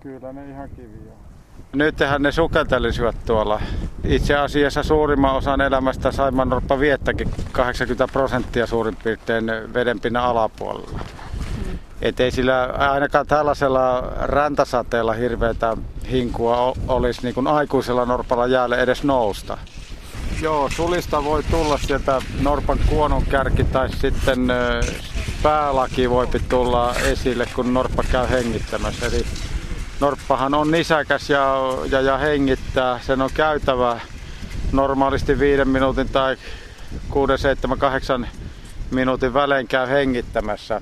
Kyllä 0.00 0.32
ne 0.32 0.50
ihan 0.50 0.70
kiviä 0.70 1.12
on. 1.12 1.37
Nythän 1.72 2.22
ne 2.22 2.32
sukeltelisivat 2.32 3.16
tuolla. 3.26 3.60
Itse 4.04 4.36
asiassa 4.36 4.82
suurimman 4.82 5.34
osan 5.34 5.60
elämästä 5.60 6.12
Saimanorppa 6.12 6.80
viettäkin 6.80 7.30
80 7.52 8.12
prosenttia 8.12 8.66
suurin 8.66 8.96
piirtein 8.96 9.46
vedenpinnan 9.74 10.24
alapuolella. 10.24 11.00
Et 12.02 12.20
ei 12.20 12.30
sillä 12.30 12.64
ainakaan 12.64 13.26
tällaisella 13.26 14.12
räntäsateella 14.20 15.12
hirveätä 15.12 15.76
hinkua 16.10 16.72
olisi 16.88 17.22
niin 17.22 17.34
kuin 17.34 17.46
aikuisella 17.46 18.04
norpalla 18.04 18.46
jäälle 18.46 18.80
edes 18.80 19.04
nousta. 19.04 19.58
Joo, 20.42 20.70
sulista 20.70 21.24
voi 21.24 21.42
tulla 21.42 21.78
sieltä 21.78 22.22
norpan 22.40 22.78
kuonon 22.86 23.22
kärki 23.22 23.64
tai 23.64 23.88
sitten 23.92 24.48
päälaki 25.42 26.10
voi 26.10 26.28
tulla 26.48 26.94
esille, 26.94 27.46
kun 27.54 27.74
norppa 27.74 28.02
käy 28.12 28.30
hengittämässä. 28.30 29.06
Eli 29.06 29.24
norppahan 30.00 30.54
on 30.54 30.70
nisäkäs 30.70 31.30
ja, 31.30 31.56
ja, 31.90 32.00
ja 32.00 32.18
hengittää. 32.18 32.98
Sen 32.98 33.22
on 33.22 33.30
käytävä 33.34 34.00
normaalisti 34.72 35.38
viiden 35.38 35.68
minuutin 35.68 36.08
tai 36.08 36.36
6, 37.10 37.38
7, 37.38 37.78
8 37.78 38.28
minuutin 38.90 39.34
välein 39.34 39.68
käy 39.68 39.88
hengittämässä. 39.88 40.80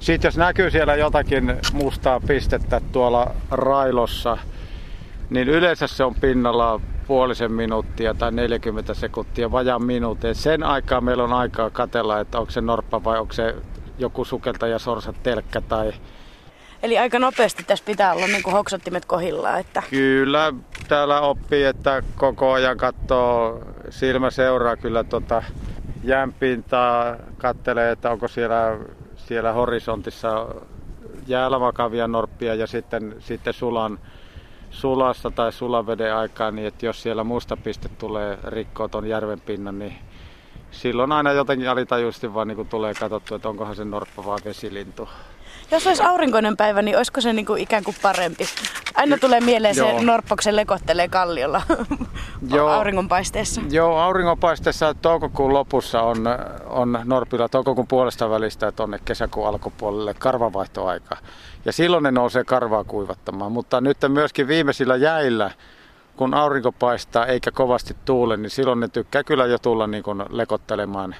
Sitten 0.00 0.28
jos 0.28 0.36
näkyy 0.36 0.70
siellä 0.70 0.94
jotakin 0.94 1.56
mustaa 1.72 2.20
pistettä 2.20 2.80
tuolla 2.92 3.34
railossa, 3.50 4.38
niin 5.30 5.48
yleensä 5.48 5.86
se 5.86 6.04
on 6.04 6.14
pinnalla 6.14 6.80
puolisen 7.06 7.52
minuuttia 7.52 8.14
tai 8.14 8.32
40 8.32 8.94
sekuntia, 8.94 9.52
vajaan 9.52 9.84
minuutin. 9.84 10.34
Sen 10.34 10.62
aikaa 10.62 11.00
meillä 11.00 11.24
on 11.24 11.32
aikaa 11.32 11.70
katella, 11.70 12.20
että 12.20 12.38
onko 12.38 12.50
se 12.50 12.60
norppa 12.60 13.04
vai 13.04 13.18
onko 13.18 13.32
se 13.32 13.54
joku 13.98 14.24
sukeltaja 14.24 14.78
sorsa 14.78 15.12
telkkä 15.22 15.60
tai 15.60 15.92
Eli 16.82 16.98
aika 16.98 17.18
nopeasti 17.18 17.64
tässä 17.64 17.84
pitää 17.84 18.12
olla 18.12 18.26
niin 18.26 18.42
kuin 18.42 18.54
hoksottimet 18.54 19.04
kohillaan. 19.04 19.60
Että... 19.60 19.82
Kyllä, 19.90 20.52
täällä 20.88 21.20
oppii, 21.20 21.64
että 21.64 22.02
koko 22.16 22.52
ajan 22.52 22.76
katsoo, 22.76 23.62
silmä 23.90 24.30
seuraa 24.30 24.76
kyllä 24.76 25.04
tota 25.04 25.42
jäänpintaa, 26.04 27.16
kattelee, 27.38 27.90
että 27.90 28.10
onko 28.10 28.28
siellä 28.28 28.78
siellä 29.16 29.52
horisontissa 29.52 30.46
jäällä 31.26 31.58
makavia 31.58 32.08
norppia 32.08 32.54
ja 32.54 32.66
sitten, 32.66 33.16
sitten 33.18 33.52
sulan, 33.52 33.98
sulassa 34.70 35.30
tai 35.30 35.52
sulaveden 35.52 36.14
aikaa, 36.16 36.50
niin 36.50 36.66
että 36.66 36.86
jos 36.86 37.02
siellä 37.02 37.24
musta 37.24 37.56
piste 37.56 37.88
tulee 37.88 38.38
rikkoa 38.44 38.88
ton 38.88 39.06
järven 39.06 39.40
pinnan, 39.40 39.78
niin 39.78 39.94
silloin 40.70 41.12
aina 41.12 41.32
jotenkin 41.32 41.70
alitajuisesti 41.70 42.34
vaan 42.34 42.48
niin 42.48 42.68
tulee 42.68 42.94
katsottu, 42.94 43.34
että 43.34 43.48
onkohan 43.48 43.76
se 43.76 43.84
norppa 43.84 44.24
vai 44.24 44.38
vesilintu. 44.44 45.08
Jos 45.72 45.86
olisi 45.86 46.02
aurinkoinen 46.02 46.56
päivä, 46.56 46.82
niin 46.82 46.96
olisiko 46.96 47.20
se 47.20 47.32
niin 47.32 47.46
kuin 47.46 47.62
ikään 47.62 47.84
kuin 47.84 47.96
parempi? 48.02 48.44
Aina 48.94 49.18
tulee 49.18 49.40
mieleen 49.40 49.76
Joo. 49.76 49.98
se 49.98 50.04
norppoksen 50.04 50.56
lekottelee 50.56 51.08
kalliolla 51.08 51.62
Joo. 52.54 52.68
auringonpaisteessa. 52.68 53.60
Joo, 53.70 53.98
auringonpaisteessa 53.98 54.94
toukokuun 54.94 55.52
lopussa 55.54 56.02
on, 56.02 56.24
on 56.66 56.98
norpilla 57.04 57.48
toukokuun 57.48 57.86
puolesta 57.86 58.30
välistä 58.30 58.72
tuonne 58.72 58.98
kesäkuun 59.04 59.48
alkupuolelle 59.48 60.14
karvavaihtoaika. 60.14 61.16
Ja 61.64 61.72
silloin 61.72 62.02
ne 62.02 62.10
nousee 62.10 62.44
karvaa 62.44 62.84
kuivattamaan. 62.84 63.52
Mutta 63.52 63.80
nyt 63.80 63.98
myöskin 64.08 64.48
viimeisillä 64.48 64.96
jäillä, 64.96 65.50
kun 66.16 66.34
aurinko 66.34 66.72
paistaa 66.72 67.26
eikä 67.26 67.50
kovasti 67.50 67.96
tuule, 68.04 68.36
niin 68.36 68.50
silloin 68.50 68.80
ne 68.80 68.88
tykkää 68.88 69.24
kyllä 69.24 69.46
jo 69.46 69.58
tulla 69.58 69.86
niin 69.86 70.02
kuin 70.02 70.24
lekottelemaan 70.30 71.14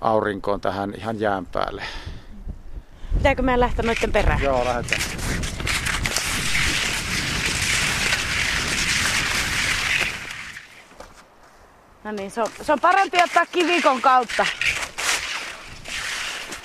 aurinkoon 0.00 0.60
tähän 0.60 0.94
ihan 0.96 1.20
jään 1.20 1.46
päälle. 1.46 1.82
Pitääkö 3.16 3.42
meidän 3.42 3.60
lähteä 3.60 3.84
noiden 3.84 4.12
perään? 4.12 4.42
Joo, 4.42 4.64
lähdetään. 4.64 5.00
No 12.04 12.12
niin, 12.12 12.30
se 12.30 12.42
on, 12.42 12.48
se 12.62 12.72
on 12.72 12.80
parempi 12.80 13.18
ottaa 13.24 13.46
kivikon 13.46 14.00
kautta. 14.00 14.46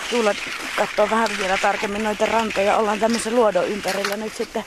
Tuulla 0.09 0.31
katsoo 0.77 1.09
vähän 1.09 1.29
vielä 1.37 1.57
tarkemmin 1.57 2.03
noita 2.03 2.25
rantoja. 2.25 2.77
Ollaan 2.77 2.99
tämmöisen 2.99 3.35
luodon 3.35 3.67
ympärillä 3.67 4.17
nyt 4.17 4.35
sitten. 4.35 4.63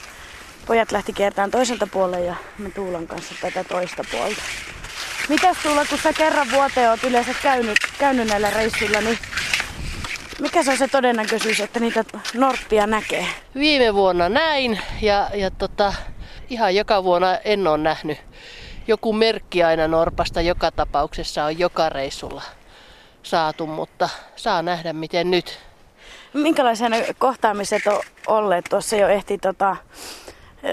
Pojat 0.65 0.91
lähti 0.91 1.13
kiertämään 1.13 1.51
toiselta 1.51 1.87
puolelle 1.87 2.25
ja 2.25 2.35
me 2.57 2.69
Tuulan 2.69 3.07
kanssa 3.07 3.35
tätä 3.41 3.63
toista 3.63 4.03
puolta. 4.11 4.41
Mitäs 5.29 5.57
Tuula, 5.63 5.85
kun 5.85 5.99
sä 6.03 6.13
kerran 6.13 6.51
vuoteen 6.51 6.89
oot 6.89 7.03
yleensä 7.03 7.33
käynyt, 7.43 7.77
käynyt 7.99 8.27
näillä 8.27 8.49
reissuilla, 8.49 9.01
niin 9.01 9.17
mikä 10.43 10.63
se 10.63 10.71
on 10.71 10.77
se 10.77 10.87
todennäköisyys, 10.87 11.59
että 11.59 11.79
niitä 11.79 12.03
norppia 12.33 12.87
näkee? 12.87 13.27
Viime 13.55 13.93
vuonna 13.93 14.29
näin 14.29 14.79
ja, 15.01 15.29
ja 15.33 15.51
tota, 15.51 15.93
ihan 16.49 16.75
joka 16.75 17.03
vuonna 17.03 17.37
en 17.37 17.67
ole 17.67 17.77
nähnyt. 17.77 18.17
Joku 18.87 19.13
merkki 19.13 19.63
aina 19.63 19.87
norpasta 19.87 20.41
joka 20.41 20.71
tapauksessa 20.71 21.45
on 21.45 21.59
joka 21.59 21.89
reissulla 21.89 22.41
saatu, 23.23 23.67
mutta 23.67 24.09
saa 24.35 24.61
nähdä 24.61 24.93
miten 24.93 25.31
nyt. 25.31 25.59
Minkälaisia 26.33 26.89
ne 26.89 27.05
kohtaamiset 27.17 27.87
on 27.87 28.01
olleet? 28.27 28.65
Tuossa 28.69 28.95
jo 28.95 29.07
ehti 29.07 29.37
tota, 29.37 29.75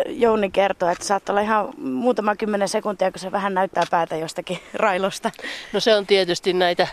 Jouni 0.07 0.51
kertoa, 0.51 0.93
että 0.93 1.05
saattaa 1.05 1.33
olla 1.33 1.41
ihan 1.41 1.69
muutama 1.79 2.37
kymmenen 2.37 2.69
sekuntia, 2.69 3.11
kun 3.11 3.19
se 3.19 3.33
vähän 3.33 3.55
näyttää 3.55 3.85
päätä 3.91 4.17
jostakin 4.17 4.59
railosta. 4.75 5.31
No 5.73 5.81
se 5.81 5.95
on 5.95 6.07
tietysti 6.07 6.53
näitä 6.53 6.87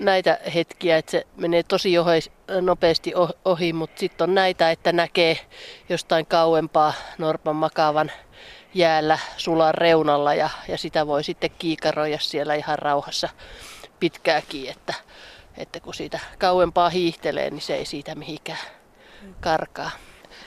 näitä 0.00 0.38
hetkiä, 0.54 0.96
että 0.96 1.10
se 1.10 1.26
menee 1.36 1.62
tosi 1.62 1.98
ohi, 1.98 2.20
nopeasti 2.60 3.12
ohi, 3.44 3.72
mutta 3.72 4.00
sitten 4.00 4.28
on 4.28 4.34
näitä, 4.34 4.70
että 4.70 4.92
näkee 4.92 5.38
jostain 5.88 6.26
kauempaa 6.26 6.92
Norpan 7.18 7.56
makaavan 7.56 8.12
jäällä 8.74 9.18
sulan 9.36 9.74
reunalla 9.74 10.34
ja, 10.34 10.50
ja 10.68 10.78
sitä 10.78 11.06
voi 11.06 11.24
sitten 11.24 11.50
kiikaroida 11.58 12.18
siellä 12.18 12.54
ihan 12.54 12.78
rauhassa 12.78 13.28
pitkääkin, 14.00 14.70
että, 14.70 14.94
että 15.58 15.80
kun 15.80 15.94
siitä 15.94 16.20
kauempaa 16.38 16.90
hiihtelee, 16.90 17.50
niin 17.50 17.60
se 17.60 17.74
ei 17.74 17.84
siitä 17.84 18.14
mihinkään 18.14 18.58
karkaa. 19.40 19.90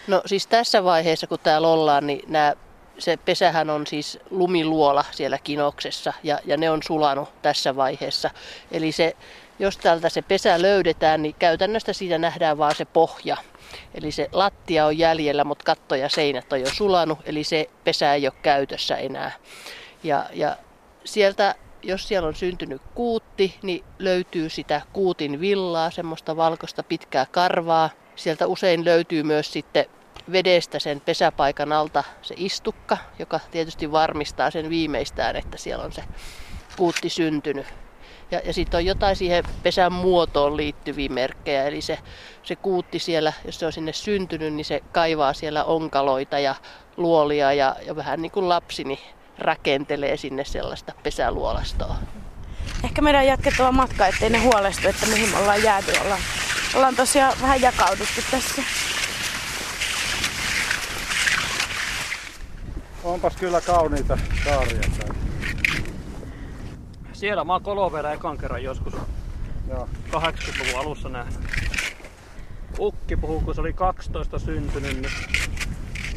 No 0.07 0.21
siis 0.25 0.47
tässä 0.47 0.83
vaiheessa, 0.83 1.27
kun 1.27 1.39
täällä 1.43 1.67
ollaan, 1.67 2.07
niin 2.07 2.21
nämä 2.27 2.53
se 2.99 3.17
pesähän 3.17 3.69
on 3.69 3.87
siis 3.87 4.19
lumiluola 4.29 5.05
siellä 5.11 5.37
kinoksessa 5.37 6.13
ja, 6.23 6.39
ja 6.45 6.57
ne 6.57 6.69
on 6.69 6.83
sulanut 6.83 7.41
tässä 7.41 7.75
vaiheessa. 7.75 8.29
Eli 8.71 8.91
se, 8.91 9.15
jos 9.59 9.77
täältä 9.77 10.09
se 10.09 10.21
pesä 10.21 10.61
löydetään, 10.61 11.21
niin 11.21 11.35
käytännössä 11.39 11.93
siitä 11.93 12.17
nähdään 12.17 12.57
vaan 12.57 12.75
se 12.75 12.85
pohja. 12.85 13.37
Eli 13.93 14.11
se 14.11 14.29
lattia 14.31 14.85
on 14.85 14.97
jäljellä, 14.97 15.43
mutta 15.43 15.63
katto 15.63 15.95
ja 15.95 16.09
seinät 16.09 16.53
on 16.53 16.61
jo 16.61 16.69
sulanut, 16.73 17.19
eli 17.25 17.43
se 17.43 17.69
pesä 17.83 18.13
ei 18.13 18.27
ole 18.27 18.33
käytössä 18.41 18.95
enää. 18.95 19.31
Ja, 20.03 20.25
ja 20.33 20.57
sieltä, 21.03 21.55
jos 21.83 22.07
siellä 22.07 22.27
on 22.27 22.35
syntynyt 22.35 22.81
kuutti, 22.95 23.55
niin 23.61 23.83
löytyy 23.99 24.49
sitä 24.49 24.81
kuutin 24.93 25.39
villaa, 25.39 25.91
semmoista 25.91 26.37
valkoista 26.37 26.83
pitkää 26.83 27.25
karvaa. 27.31 27.89
Sieltä 28.15 28.47
usein 28.47 28.85
löytyy 28.85 29.23
myös 29.23 29.53
sitten 29.53 29.85
vedestä 30.31 30.79
sen 30.79 31.01
pesäpaikan 31.01 31.71
alta 31.71 32.03
se 32.21 32.35
istukka, 32.37 32.97
joka 33.19 33.39
tietysti 33.51 33.91
varmistaa 33.91 34.51
sen 34.51 34.69
viimeistään, 34.69 35.35
että 35.35 35.57
siellä 35.57 35.85
on 35.85 35.91
se 35.91 36.03
kuutti 36.77 37.09
syntynyt. 37.09 37.65
Ja, 38.31 38.41
ja 38.45 38.53
sitten 38.53 38.77
on 38.77 38.85
jotain 38.85 39.15
siihen 39.15 39.43
pesän 39.63 39.93
muotoon 39.93 40.57
liittyviä 40.57 41.09
merkkejä, 41.09 41.63
eli 41.63 41.81
se, 41.81 41.99
se 42.43 42.55
kuutti 42.55 42.99
siellä, 42.99 43.33
jos 43.45 43.59
se 43.59 43.65
on 43.65 43.73
sinne 43.73 43.93
syntynyt, 43.93 44.53
niin 44.53 44.65
se 44.65 44.81
kaivaa 44.91 45.33
siellä 45.33 45.63
onkaloita 45.63 46.39
ja 46.39 46.55
luolia 46.97 47.53
ja, 47.53 47.75
ja 47.85 47.95
vähän 47.95 48.21
niin 48.21 48.31
kuin 48.31 48.49
lapsi, 48.49 48.83
niin 48.83 48.99
rakentelee 49.37 50.17
sinne 50.17 50.45
sellaista 50.45 50.93
pesäluolastoa. 51.03 51.95
Ehkä 52.83 53.01
meidän 53.01 53.27
jatkettava 53.27 53.71
matka, 53.71 54.07
ettei 54.07 54.29
ne 54.29 54.39
huolestu, 54.39 54.87
että 54.87 55.05
mihin 55.05 55.29
me 55.29 55.37
ollaan 55.37 55.63
jääty. 55.63 55.91
Ollaan, 56.03 56.21
ollaan 56.75 56.95
tosiaan 56.95 57.33
vähän 57.41 57.61
jakauduttu 57.61 58.21
tässä. 58.31 58.61
Onpas 63.07 63.35
kyllä 63.35 63.61
kauniita 63.61 64.17
saaria 64.45 64.81
täällä. 64.97 65.15
Siellä 67.13 67.43
mä 67.43 67.53
oon 67.53 67.63
Koloverä 67.63 68.13
ekan 68.13 68.37
kerran 68.37 68.63
joskus 68.63 68.93
Joo. 69.69 69.89
80-luvun 70.11 70.79
alussa 70.79 71.09
nähnyt. 71.09 71.39
Ukki 72.79 73.15
puhuu, 73.15 73.41
kun 73.41 73.55
se 73.55 73.61
oli 73.61 73.73
12 73.73 74.39
syntynyt, 74.39 75.01
niin 75.01 75.13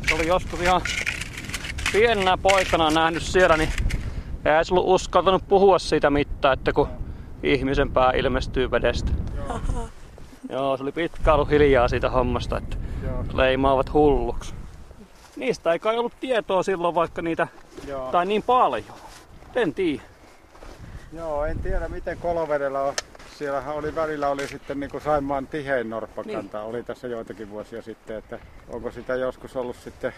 se 0.08 0.14
oli 0.14 0.26
joskus 0.26 0.60
ihan 0.60 0.80
pienenä 1.92 2.38
poikana 2.38 2.90
nähnyt 2.90 3.22
siellä, 3.22 3.56
niin 3.56 3.70
ei 4.44 4.54
edes 4.54 4.72
ollut 4.72 4.84
uskaltanut 4.88 5.48
puhua 5.48 5.78
siitä 5.78 6.10
mitään, 6.10 6.54
että 6.54 6.72
kun 6.72 6.88
ihmisen 7.42 7.90
pää 7.92 8.12
ilmestyy 8.12 8.70
vedestä. 8.70 9.12
Joo, 9.36 9.60
Joo 10.48 10.76
se 10.76 10.82
oli 10.82 10.92
pitkä 10.92 11.34
ollut 11.34 11.50
hiljaa 11.50 11.88
siitä 11.88 12.10
hommasta, 12.10 12.58
että 12.58 12.76
Joo. 13.02 13.24
leimaavat 13.32 13.92
hulluksi. 13.92 14.59
Niistä 15.40 15.72
ei 15.72 15.78
kai 15.78 15.98
ollut 15.98 16.12
tietoa 16.20 16.62
silloin 16.62 16.94
vaikka 16.94 17.22
niitä, 17.22 17.48
Joo. 17.86 18.12
tai 18.12 18.26
niin 18.26 18.42
paljon. 18.42 18.84
En 19.54 19.74
tiedä. 19.74 20.02
Joo, 21.12 21.44
en 21.44 21.58
tiedä 21.58 21.88
miten 21.88 22.18
Kolovedellä 22.18 22.82
on. 22.82 22.94
Siellähän 23.38 23.74
oli 23.74 23.94
välillä 23.94 24.28
oli 24.28 24.48
sitten 24.48 24.80
niin 24.80 24.90
kuin 24.90 25.00
Saimaan 25.00 25.46
tihein 25.46 25.90
norppakanta, 25.90 26.58
niin. 26.58 26.68
oli 26.68 26.82
tässä 26.82 27.08
joitakin 27.08 27.50
vuosia 27.50 27.82
sitten, 27.82 28.16
että 28.16 28.38
onko 28.68 28.90
sitä 28.90 29.14
joskus 29.14 29.56
ollut 29.56 29.76
sitten 29.76 30.12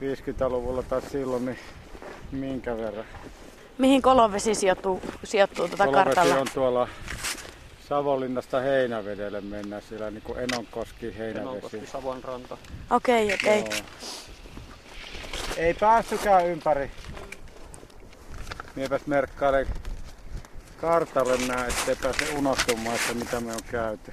50-luvulla 0.00 0.82
tai 0.82 1.02
silloin, 1.02 1.44
niin 1.44 1.58
minkä 2.32 2.76
verran. 2.76 3.04
Mihin 3.78 4.02
Kolovesi 4.02 4.54
sijoittuu, 4.54 5.00
sijoittuu 5.24 5.68
tuota 5.68 5.84
Kolovesi 5.84 6.04
kartalla? 6.04 6.40
on 6.40 6.46
tuolla 6.54 6.88
Savonlinnasta 7.88 8.60
Heinävedelle 8.60 9.40
mennään, 9.40 9.82
siellä 9.82 10.10
niin 10.10 10.22
kuin 10.22 10.38
Enonkoski, 10.38 11.18
Heinävesi. 11.18 11.48
Enonkoski, 11.48 11.86
Savon 11.86 12.24
ranta. 12.24 12.56
Okei, 12.90 13.24
okay, 13.24 13.34
okei. 13.34 13.60
Okay. 13.60 13.78
Ei 15.58 15.74
päästykään 15.74 16.46
ympäri. 16.46 16.90
Miepäs 18.76 19.06
merkkailen 19.06 19.66
kartalle 20.80 21.46
nää, 21.46 21.66
ettei 21.66 21.96
pääse 21.96 22.28
unohtumaan, 22.36 22.96
että 22.96 23.14
mitä 23.14 23.40
me 23.40 23.52
on 23.52 23.62
käyty. 23.70 24.12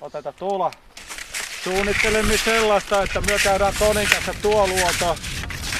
Otetaan 0.00 0.34
tuolla. 0.34 0.70
Suunnittelemme 1.64 2.36
sellaista, 2.36 3.02
että 3.02 3.20
me 3.20 3.36
käydään 3.44 3.74
Tonin 3.78 4.08
kanssa 4.08 4.34
tuo 4.42 4.66
luonto. 4.66 5.16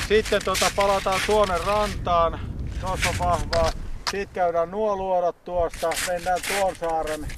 Sitten 0.09 0.45
tota 0.45 0.71
palataan 0.77 1.21
tuonne 1.27 1.59
rantaan. 1.67 2.41
Tuossa 2.81 3.09
on 3.09 3.19
vahvaa. 3.19 3.73
Sitten 4.11 4.35
käydään 4.35 4.71
nuo 4.71 4.97
luodot 4.97 5.45
tuosta. 5.45 5.91
Mennään 6.09 6.41
tuon 6.49 6.77
saaren, 6.77 7.29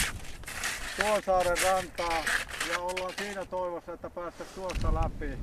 tuon 1.01 1.23
saaren 1.27 1.59
rantaan. 1.63 2.25
Ja 2.73 2.79
ollaan 2.79 3.13
siinä 3.19 3.45
toivossa, 3.45 3.93
että 3.93 4.11
päästä 4.11 4.45
tuosta 4.55 4.95
läpi. 4.95 5.39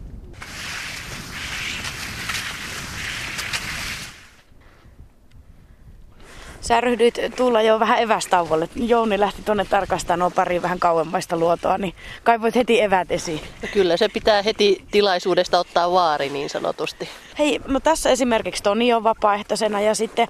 Sä 6.61 6.81
ryhdyit 6.81 7.19
tulla 7.35 7.61
jo 7.61 7.79
vähän 7.79 7.99
evästauolle. 7.99 8.69
Jouni 8.75 9.19
lähti 9.19 9.41
tuonne 9.41 9.65
tarkastamaan 9.65 10.31
pari 10.31 10.61
vähän 10.61 10.79
kauemmaista 10.79 11.37
luotoa, 11.37 11.77
niin 11.77 11.95
kaivoit 12.23 12.55
heti 12.55 12.81
evät 12.81 13.11
esiin. 13.11 13.41
No 13.61 13.67
kyllä 13.73 13.97
se 13.97 14.09
pitää 14.09 14.41
heti 14.41 14.85
tilaisuudesta 14.91 15.59
ottaa 15.59 15.91
vaari 15.91 16.29
niin 16.29 16.49
sanotusti. 16.49 17.09
Hei, 17.39 17.59
no 17.67 17.79
tässä 17.79 18.09
esimerkiksi 18.09 18.63
Toni 18.63 18.93
on 18.93 19.03
vapaaehtoisena 19.03 19.81
ja 19.81 19.95
sitten 19.95 20.27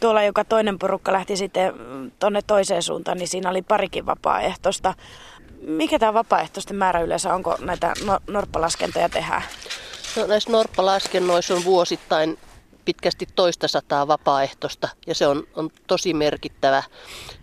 tuolla 0.00 0.22
joka 0.22 0.44
toinen 0.44 0.78
porukka 0.78 1.12
lähti 1.12 1.36
sitten 1.36 1.72
tuonne 2.18 2.40
toiseen 2.46 2.82
suuntaan, 2.82 3.18
niin 3.18 3.28
siinä 3.28 3.50
oli 3.50 3.62
parikin 3.62 4.06
vapaaehtoista. 4.06 4.94
Mikä 5.60 5.98
tämä 5.98 6.14
vapaaehtoisten 6.14 6.76
määrä 6.76 7.00
yleensä, 7.00 7.34
onko 7.34 7.56
näitä 7.60 7.92
no- 8.04 8.20
norppalaskentoja 8.26 9.08
tehdään? 9.08 9.42
No, 10.16 10.26
näissä 10.26 10.50
norppalaskennoissa 10.50 11.54
on 11.54 11.64
vuosittain 11.64 12.38
pitkästi 12.86 13.26
toista 13.34 13.68
sataa 13.68 14.08
vapaaehtoista 14.08 14.88
ja 15.06 15.14
se 15.14 15.26
on, 15.26 15.44
on 15.54 15.70
tosi 15.86 16.14
merkittävä 16.14 16.82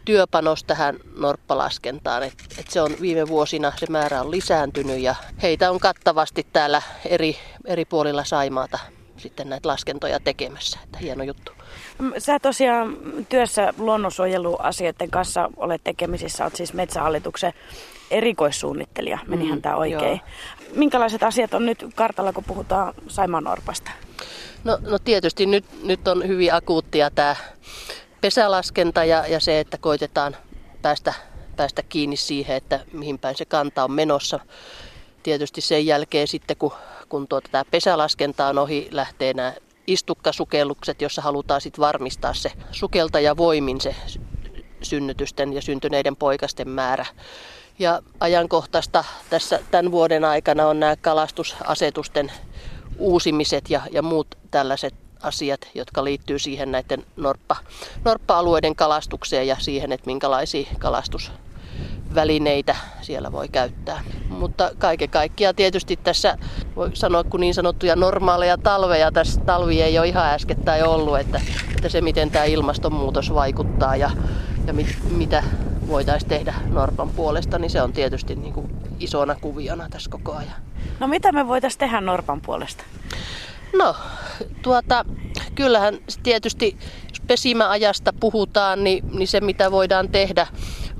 työpanos 0.06 0.64
tähän 0.64 1.00
norppalaskentaan. 1.18 2.24
Et, 2.24 2.34
et 2.58 2.70
se 2.70 2.82
on 2.82 2.92
viime 3.02 3.28
vuosina 3.28 3.74
se 3.78 3.86
määrä 3.90 4.22
on 4.22 4.32
lisääntynyt 4.32 5.00
ja 5.00 5.16
heitä 5.42 5.72
on 5.72 5.80
kattavasti 5.80 6.48
täällä 6.54 6.82
eri, 7.06 7.38
eri 7.66 7.86
puolilla 7.86 8.24
Saimaata 8.24 8.80
sitten 9.18 9.50
näitä 9.50 9.70
laskentoja 9.70 10.20
tekemässä. 10.20 10.80
Että 10.84 10.98
hieno 10.98 11.24
juttu. 11.24 11.52
Sä 12.18 12.40
tosiaan 12.40 12.98
työssä 13.30 13.74
luonnonsuojeluasioiden 13.78 15.12
kanssa 15.12 15.50
olet 15.58 15.84
tekemisissä, 15.84 16.44
olet 16.44 16.56
siis 16.56 16.74
Metsähallituksen 16.74 17.54
erikoissuunnittelija, 18.12 19.20
menihän 19.28 19.58
mm, 19.58 19.62
tämä 19.62 19.76
oikein. 19.76 20.22
Joo. 20.22 20.76
Minkälaiset 20.76 21.24
asiat 21.24 21.54
on 21.54 21.66
nyt 21.66 21.86
kartalla, 21.96 22.34
kun 22.34 22.44
puhutaan 22.44 22.94
Saimaan 23.08 23.44
Norpasta? 23.44 23.92
No, 24.64 24.78
no 24.82 25.00
tietysti 25.00 25.46
nyt, 25.46 25.66
nyt 25.84 26.08
on 26.08 26.28
hyvin 26.28 26.54
akuuttia 26.54 27.12
tämä 27.12 27.36
pesälaskenta 28.22 29.06
ja, 29.06 29.28
ja 29.28 29.40
se, 29.40 29.60
että 29.60 29.78
koitetaan 29.78 30.36
päästä, 30.82 31.14
päästä 31.56 31.84
kiinni 31.84 32.16
siihen, 32.16 32.58
että 32.58 32.80
mihin 32.94 33.20
päin 33.20 33.36
se 33.36 33.46
kanta 33.46 33.84
on 33.84 33.92
menossa. 33.92 34.40
Tietysti 35.24 35.62
sen 35.62 35.86
jälkeen 35.86 36.28
sitten, 36.28 36.58
kun, 36.58 36.72
kun 37.10 37.28
tuota, 37.28 37.50
tämä 37.52 37.66
pesälaskenta 37.72 38.48
on 38.48 38.58
ohi, 38.58 38.88
lähtee 38.92 39.34
nämä 39.34 39.54
istukkasukellukset, 39.88 41.02
jossa 41.02 41.22
halutaan 41.22 41.62
sitten 41.62 41.82
varmistaa 41.82 42.34
se 42.34 42.52
sukeltaja 42.72 43.38
voimin 43.38 43.82
se 43.82 43.96
synnytysten 44.82 45.54
ja 45.54 45.62
syntyneiden 45.62 46.16
poikasten 46.16 46.70
määrä. 46.70 47.06
Ja 47.80 48.02
ajankohtaista 48.20 49.04
tässä 49.30 49.60
tämän 49.72 49.92
vuoden 49.92 50.26
aikana 50.26 50.68
on 50.68 50.80
nämä 50.80 50.96
kalastusasetusten 50.96 52.32
uusimiset 52.98 53.70
ja, 53.70 53.82
ja 53.92 54.02
muut 54.02 54.28
tällaiset 54.52 54.94
asiat, 55.24 55.70
jotka 55.76 56.04
liittyy 56.04 56.40
siihen 56.40 56.72
näiden 56.72 57.06
norppa, 57.16 57.56
norppa-alueiden 58.06 58.76
kalastukseen 58.76 59.48
ja 59.48 59.56
siihen, 59.60 59.92
että 59.92 60.06
minkälaisia 60.06 60.68
kalastusvälineitä 60.80 62.76
siellä 63.02 63.32
voi 63.32 63.48
käyttää. 63.48 64.02
Mutta 64.30 64.72
kaiken 64.78 65.10
kaikkiaan 65.10 65.56
tietysti 65.56 66.00
tässä 66.04 66.38
voi 66.76 66.90
sanoa, 66.94 67.24
kun 67.24 67.40
niin 67.40 67.54
sanottuja 67.54 67.96
normaaleja 67.96 68.58
talveja, 68.58 69.12
tässä 69.12 69.42
talvi 69.42 69.82
ei 69.82 70.00
ole 70.00 70.08
ihan 70.08 70.26
äskettäin 70.26 70.86
ollut, 70.86 71.20
että, 71.20 71.42
että 71.76 71.90
se 71.90 72.02
miten 72.02 72.32
tämä 72.32 72.46
ilmastonmuutos 72.46 73.34
vaikuttaa 73.34 73.96
ja, 73.96 74.12
ja 74.68 74.74
mit, 74.74 74.98
mitä 75.10 75.44
voitaisiin 75.88 76.30
tehdä 76.30 76.54
Norpan 76.70 77.10
puolesta, 77.10 77.60
niin 77.60 77.72
se 77.72 77.82
on 77.82 77.94
tietysti 77.94 78.36
niin 78.36 78.54
kuin 78.54 78.76
isona 79.00 79.36
kuviona 79.36 79.90
tässä 79.90 80.10
koko 80.10 80.32
ajan. 80.32 80.73
No 81.00 81.08
mitä 81.08 81.32
me 81.32 81.48
voitaisiin 81.48 81.80
tehdä 81.80 82.02
Norpan 82.02 82.42
puolesta? 82.42 82.84
No, 83.78 83.96
tuota, 84.62 85.06
kyllähän 85.56 85.98
tietysti, 86.24 86.78
jos 87.10 87.22
pesimäajasta 87.28 88.14
puhutaan, 88.20 88.84
niin, 88.84 89.04
niin 89.18 89.28
se 89.28 89.42
mitä 89.42 89.72
voidaan 89.72 90.10
tehdä 90.10 90.48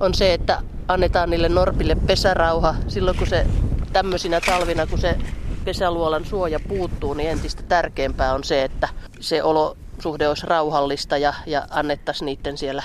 on 0.00 0.14
se, 0.14 0.34
että 0.34 0.62
annetaan 0.88 1.30
niille 1.30 1.48
norpille 1.48 1.96
pesärauha 2.06 2.74
silloin, 2.88 3.16
kun 3.16 3.26
se 3.26 3.46
tämmöisinä 3.92 4.40
talvina, 4.40 4.86
kun 4.86 4.98
se 4.98 5.18
pesäluolan 5.64 6.24
suoja 6.24 6.60
puuttuu, 6.60 7.14
niin 7.14 7.30
entistä 7.30 7.62
tärkeämpää 7.62 8.34
on 8.34 8.44
se, 8.44 8.62
että 8.62 8.88
se 9.20 9.42
olo 9.42 9.76
olosuhde 10.04 10.28
olisi 10.28 10.46
rauhallista 10.46 11.18
ja, 11.18 11.34
ja 11.46 11.66
annettaisiin 11.70 12.26
niiden 12.26 12.58
siellä 12.58 12.82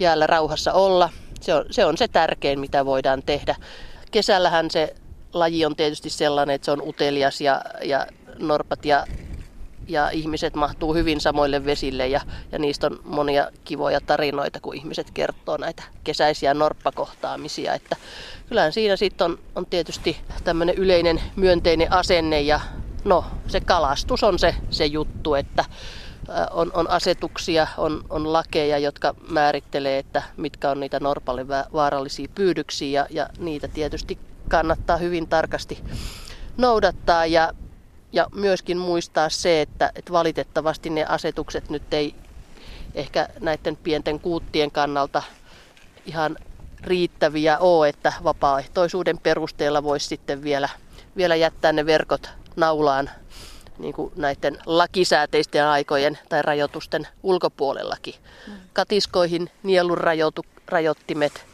jäällä 0.00 0.26
rauhassa 0.26 0.72
olla. 0.72 1.10
Se 1.40 1.54
on, 1.54 1.64
se 1.70 1.84
on 1.84 1.96
se 1.96 2.08
tärkein, 2.08 2.60
mitä 2.60 2.84
voidaan 2.84 3.22
tehdä. 3.22 3.56
Kesällähän 4.10 4.70
se 4.70 4.94
laji 5.32 5.64
on 5.64 5.76
tietysti 5.76 6.10
sellainen, 6.10 6.54
että 6.54 6.64
se 6.64 6.70
on 6.70 6.82
utelias 6.88 7.40
ja, 7.40 7.62
ja 7.84 8.06
norpat 8.38 8.84
ja, 8.84 9.06
ja 9.88 10.10
ihmiset 10.10 10.54
mahtuu 10.54 10.94
hyvin 10.94 11.20
samoille 11.20 11.64
vesille 11.64 12.08
ja, 12.08 12.20
ja 12.52 12.58
niistä 12.58 12.86
on 12.86 13.00
monia 13.04 13.50
kivoja 13.64 14.00
tarinoita, 14.00 14.60
kun 14.60 14.74
ihmiset 14.74 15.10
kertoo 15.10 15.56
näitä 15.56 15.82
kesäisiä 16.04 16.54
norppakohtaamisia. 16.54 17.74
Että 17.74 17.96
kyllähän 18.48 18.72
siinä 18.72 18.96
sitten 18.96 19.24
on, 19.24 19.38
on 19.54 19.66
tietysti 19.66 20.16
tämmöinen 20.44 20.74
yleinen 20.74 21.22
myönteinen 21.36 21.92
asenne 21.92 22.40
ja 22.40 22.60
no 23.04 23.24
se 23.46 23.60
kalastus 23.60 24.24
on 24.24 24.38
se, 24.38 24.54
se 24.70 24.86
juttu, 24.86 25.34
että 25.34 25.64
on, 26.50 26.70
on 26.74 26.90
asetuksia, 26.90 27.66
on, 27.76 28.04
on 28.10 28.32
lakeja, 28.32 28.78
jotka 28.78 29.14
määrittelee, 29.28 29.98
että 29.98 30.22
mitkä 30.36 30.70
on 30.70 30.80
niitä 30.80 31.00
norpalle 31.00 31.48
vaarallisia 31.48 32.28
pyydyksiä 32.34 33.00
ja, 33.00 33.06
ja 33.10 33.28
niitä 33.38 33.68
tietysti 33.68 34.18
kannattaa 34.50 34.96
hyvin 34.96 35.28
tarkasti 35.28 35.78
noudattaa 36.56 37.26
ja, 37.26 37.52
ja 38.12 38.26
myöskin 38.34 38.78
muistaa 38.78 39.28
se, 39.28 39.60
että, 39.60 39.92
että 39.94 40.12
valitettavasti 40.12 40.90
ne 40.90 41.04
asetukset 41.04 41.70
nyt 41.70 41.94
ei 41.94 42.14
ehkä 42.94 43.28
näiden 43.40 43.76
pienten 43.76 44.20
kuuttien 44.20 44.70
kannalta 44.70 45.22
ihan 46.06 46.36
riittäviä 46.84 47.58
ole, 47.58 47.88
että 47.88 48.12
vapaaehtoisuuden 48.24 49.18
perusteella 49.18 49.82
voisi 49.82 50.06
sitten 50.06 50.42
vielä, 50.42 50.68
vielä 51.16 51.36
jättää 51.36 51.72
ne 51.72 51.86
verkot 51.86 52.30
naulaan 52.56 53.10
niin 53.78 53.94
kuin 53.94 54.12
näiden 54.16 54.58
lakisääteisten 54.66 55.66
aikojen 55.66 56.18
tai 56.28 56.42
rajoitusten 56.42 57.08
ulkopuolellakin. 57.22 58.14
Mm. 58.46 58.52
Katiskoihin 58.72 59.50
nielun 59.62 59.98
rajoitu, 59.98 60.44
rajoittimet 60.66 61.46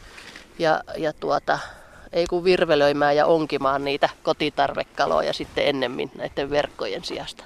ja, 0.59 0.83
ja 0.97 1.13
tuota, 1.13 1.59
ei 2.13 2.25
kun 2.25 2.43
virvelöimään 2.43 3.15
ja 3.15 3.25
onkimaan 3.25 3.83
niitä 3.83 4.09
kotitarvekaloja 4.23 5.33
sitten 5.33 5.67
ennemmin 5.67 6.11
näiden 6.17 6.49
verkkojen 6.49 7.03
sijasta. 7.03 7.43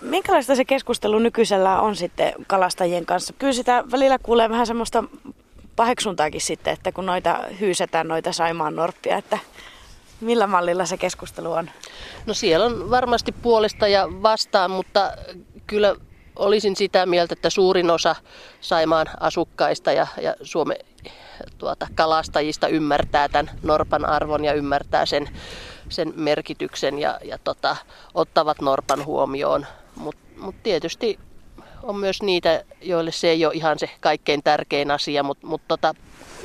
Minkälaista 0.00 0.54
se 0.54 0.64
keskustelu 0.64 1.18
nykyisellä 1.18 1.80
on 1.80 1.96
sitten 1.96 2.32
kalastajien 2.46 3.06
kanssa? 3.06 3.34
Kyllä 3.38 3.52
sitä 3.52 3.84
välillä 3.92 4.18
kuulee 4.18 4.48
vähän 4.48 4.66
semmoista 4.66 5.04
paheksuntaakin 5.76 6.40
sitten, 6.40 6.72
että 6.72 6.92
kun 6.92 7.06
noita 7.06 7.38
hyysetään 7.60 8.08
noita 8.08 8.32
Saimaan 8.32 8.76
norppia, 8.76 9.16
että 9.16 9.38
millä 10.20 10.46
mallilla 10.46 10.86
se 10.86 10.96
keskustelu 10.96 11.52
on? 11.52 11.70
No 12.26 12.34
siellä 12.34 12.66
on 12.66 12.90
varmasti 12.90 13.32
puolesta 13.32 13.88
ja 13.88 14.08
vastaan, 14.22 14.70
mutta 14.70 15.12
kyllä 15.66 15.96
olisin 16.36 16.76
sitä 16.76 17.06
mieltä, 17.06 17.32
että 17.32 17.50
suurin 17.50 17.90
osa 17.90 18.16
Saimaan 18.60 19.06
asukkaista 19.20 19.92
ja, 19.92 20.06
ja 20.22 20.34
Suomen 20.42 20.76
tuota, 21.58 21.86
kalastajista 21.94 22.68
ymmärtää 22.68 23.28
tämän 23.28 23.50
norpan 23.62 24.04
arvon 24.04 24.44
ja 24.44 24.52
ymmärtää 24.52 25.06
sen, 25.06 25.28
sen 25.88 26.12
merkityksen 26.16 26.98
ja, 26.98 27.18
ja 27.24 27.38
tota, 27.38 27.76
ottavat 28.14 28.60
norpan 28.60 29.04
huomioon. 29.04 29.66
Mutta 29.96 30.22
mut 30.36 30.54
tietysti 30.62 31.18
on 31.82 31.96
myös 31.96 32.22
niitä, 32.22 32.64
joille 32.82 33.12
se 33.12 33.28
ei 33.28 33.46
ole 33.46 33.54
ihan 33.54 33.78
se 33.78 33.90
kaikkein 34.00 34.42
tärkein 34.42 34.90
asia, 34.90 35.22
mutta 35.22 35.46
mut 35.46 35.62
tota, 35.68 35.94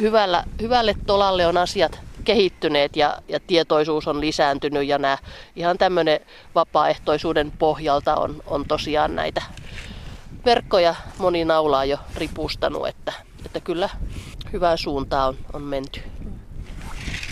hyvällä, 0.01 0.43
hyvälle 0.61 0.95
tolalle 1.05 1.47
on 1.47 1.57
asiat 1.57 2.10
kehittyneet 2.31 2.95
ja, 2.95 3.17
ja 3.27 3.39
tietoisuus 3.39 4.07
on 4.07 4.21
lisääntynyt 4.21 4.87
ja 4.87 4.97
nämä 4.97 5.17
ihan 5.55 5.77
tämmöinen 5.77 6.19
vapaaehtoisuuden 6.55 7.51
pohjalta 7.59 8.15
on, 8.15 8.43
on 8.45 8.65
tosiaan 8.67 9.15
näitä 9.15 9.41
verkkoja 10.45 10.95
moni 11.17 11.45
naulaa 11.45 11.85
jo 11.85 11.97
ripustanut, 12.15 12.87
että, 12.87 13.13
että 13.45 13.59
kyllä 13.59 13.89
hyvään 14.53 14.77
suuntaan 14.77 15.29
on, 15.29 15.37
on 15.53 15.61
menty. 15.61 16.01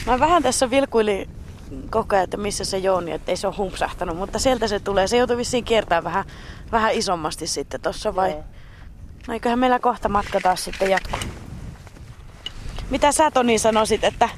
Mä 0.05 0.19
vähän 0.19 0.43
tässä 0.43 0.69
vilkuili 0.69 1.29
koko 1.89 2.15
ajan, 2.15 2.23
että 2.23 2.38
missä 2.38 2.65
se 2.65 2.77
Jouni, 2.77 3.12
että 3.12 3.31
ei 3.31 3.38
se 3.38 3.47
ole 3.47 3.55
humpsahtanut, 3.55 4.17
mutta 4.17 4.39
sieltä 4.39 4.67
se 4.67 4.79
tulee. 4.79 5.07
Se 5.07 5.17
joutuu 5.17 5.38
vissiin 5.38 5.63
kiertämään 5.63 6.03
vähän, 6.03 6.25
vähän 6.71 6.93
isommasti 6.93 7.47
sitten 7.47 7.81
tuossa 7.81 8.15
vai? 8.15 8.35
No 9.27 9.33
eiköhän 9.33 9.59
meillä 9.59 9.79
kohta 9.79 10.09
matka 10.09 10.39
taas 10.41 10.63
sitten 10.63 10.89
jatkuu. 10.89 11.19
Mitä 12.89 13.12
sä 13.12 13.31
Toni 13.31 13.59
sanoisit, 13.59 14.03
että 14.03 14.29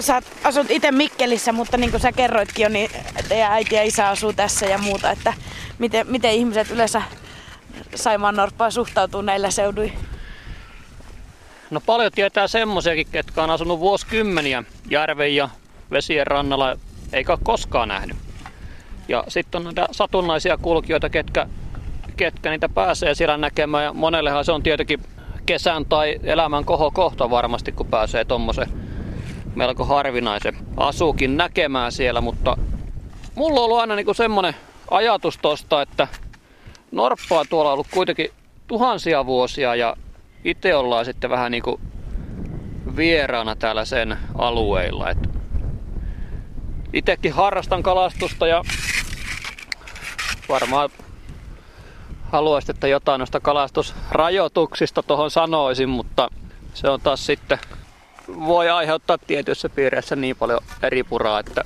sä 0.00 0.22
asut 0.44 0.70
itse 0.70 0.92
Mikkelissä, 0.92 1.52
mutta 1.52 1.76
niin 1.76 1.90
kuin 1.90 2.00
sä 2.00 2.12
kerroitkin 2.12 2.62
jo, 2.62 2.68
niin 2.68 2.90
teidän 3.28 3.52
äiti 3.52 3.74
ja 3.74 3.82
isä 3.82 4.08
asuu 4.08 4.32
tässä 4.32 4.66
ja 4.66 4.78
muuta, 4.78 5.10
että 5.10 5.34
miten, 5.78 6.06
miten 6.10 6.32
ihmiset 6.32 6.70
yleensä 6.70 7.02
Saimaan 7.94 8.36
Norppaan 8.36 8.72
suhtautuu 8.72 9.22
näillä 9.22 9.50
seuduilla? 9.50 9.98
No 11.70 11.80
paljon 11.86 12.12
tietää 12.14 12.48
semmoisiakin, 12.48 13.06
ketkä 13.12 13.42
on 13.42 13.50
asunut 13.50 13.80
vuosikymmeniä 13.80 14.64
järven 14.90 15.36
ja 15.36 15.48
vesien 15.90 16.26
rannalla, 16.26 16.76
eikä 17.12 17.32
ole 17.32 17.40
koskaan 17.42 17.88
nähnyt. 17.88 18.16
Ja 19.08 19.24
sitten 19.28 19.58
on 19.58 19.64
näitä 19.64 19.88
satunnaisia 19.90 20.56
kulkijoita, 20.56 21.10
ketkä, 21.10 21.46
ketkä 22.16 22.50
niitä 22.50 22.68
pääsee 22.68 23.14
siellä 23.14 23.36
näkemään. 23.36 23.84
Ja 23.84 23.92
monellehan 23.92 24.44
se 24.44 24.52
on 24.52 24.62
tietenkin 24.62 25.02
kesän 25.46 25.86
tai 25.86 26.20
elämän 26.22 26.64
kohta 26.92 27.30
varmasti, 27.30 27.72
kun 27.72 27.86
pääsee 27.86 28.24
tuommoisen 28.24 28.68
melko 29.58 29.84
harvinaisen 29.84 30.56
asukin 30.76 31.36
näkemään 31.36 31.92
siellä. 31.92 32.20
Mutta 32.20 32.56
mulla 33.34 33.60
on 33.60 33.64
ollut 33.64 33.78
aina 33.78 33.96
niinku 33.96 34.14
semmoinen 34.14 34.54
ajatus 34.90 35.38
tosta, 35.42 35.82
että 35.82 36.08
norppaa 36.90 37.44
tuolla 37.50 37.70
on 37.70 37.72
ollut 37.72 37.86
kuitenkin 37.90 38.30
tuhansia 38.66 39.26
vuosia 39.26 39.74
ja 39.74 39.96
itse 40.44 40.74
ollaan 40.74 41.04
sitten 41.04 41.30
vähän 41.30 41.52
niinku 41.52 41.80
vieraana 42.96 43.56
täällä 43.56 43.84
sen 43.84 44.18
alueilla. 44.38 45.10
Et 45.10 45.18
itekin 46.92 47.32
harrastan 47.32 47.82
kalastusta 47.82 48.46
ja 48.46 48.62
varmaan 50.48 50.90
haluaisin, 52.22 52.74
että 52.74 52.88
jotain 52.88 53.18
noista 53.18 53.40
kalastusrajoituksista 53.40 55.02
tuohon 55.02 55.30
sanoisin, 55.30 55.88
mutta 55.88 56.28
se 56.74 56.88
on 56.88 57.00
taas 57.00 57.26
sitten, 57.26 57.58
voi 58.28 58.70
aiheuttaa 58.70 59.18
tietyissä 59.18 59.68
piireissä 59.68 60.16
niin 60.16 60.36
paljon 60.36 60.60
eri 60.82 61.02
puraa, 61.02 61.40
että 61.40 61.64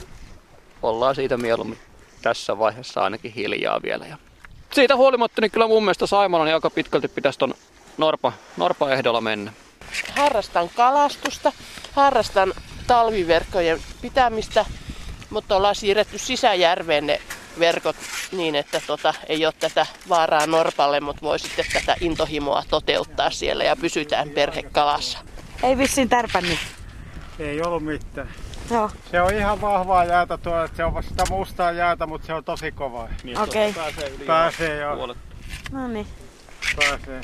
ollaan 0.82 1.14
siitä 1.14 1.36
mieluummin 1.36 1.78
tässä 2.22 2.58
vaiheessa 2.58 3.00
ainakin 3.00 3.32
hiljaa 3.32 3.82
vielä. 3.82 4.06
Ja 4.06 4.16
siitä 4.72 4.96
huolimatta 4.96 5.40
niin 5.40 5.50
kyllä 5.50 5.66
mun 5.66 5.82
mielestä 5.82 6.06
Saimalla 6.06 6.44
niin 6.44 6.54
aika 6.54 6.70
pitkälti 6.70 7.08
pitäisi 7.08 7.38
ton 7.38 7.54
Norpa, 7.98 8.32
Norpa 8.56 8.90
ehdolla 8.90 9.20
mennä. 9.20 9.52
Harrastan 10.16 10.70
kalastusta, 10.76 11.52
harrastan 11.92 12.52
talviverkkojen 12.86 13.80
pitämistä, 14.02 14.64
mutta 15.30 15.56
ollaan 15.56 15.74
siirretty 15.74 16.18
sisäjärveen 16.18 17.06
ne 17.06 17.20
verkot 17.58 17.96
niin, 18.32 18.54
että 18.54 18.82
tota, 18.86 19.14
ei 19.28 19.46
ole 19.46 19.54
tätä 19.60 19.86
vaaraa 20.08 20.46
Norpalle, 20.46 21.00
mutta 21.00 21.22
voi 21.22 21.38
sitten 21.38 21.64
tätä 21.72 21.96
intohimoa 22.00 22.62
toteuttaa 22.70 23.30
siellä 23.30 23.64
ja 23.64 23.76
pysytään 23.76 24.30
perhekalassa. 24.30 25.18
Ei 25.62 25.78
vissiin 25.78 26.08
tärpännyt. 26.08 26.58
Ei 27.38 27.62
ollut 27.62 27.84
mitään. 27.84 28.28
Joo. 28.70 28.90
Se 29.10 29.20
on 29.20 29.34
ihan 29.34 29.60
vahvaa 29.60 30.04
jäätä 30.04 30.38
tuo, 30.38 30.64
että 30.64 30.76
se 30.76 30.84
on 30.84 31.02
sitä 31.02 31.24
mustaa 31.30 31.72
jäätä, 31.72 32.06
mutta 32.06 32.26
se 32.26 32.34
on 32.34 32.44
tosi 32.44 32.72
kova. 32.72 33.08
Niin 33.22 33.38
Okei. 33.38 33.70
Okay. 33.70 33.84
Pääsee, 33.84 34.08
yli 34.08 34.24
pääsee 34.24 34.80
jo. 34.80 34.96
No 35.72 35.88
niin. 35.88 36.06
Pääsee. 36.76 37.20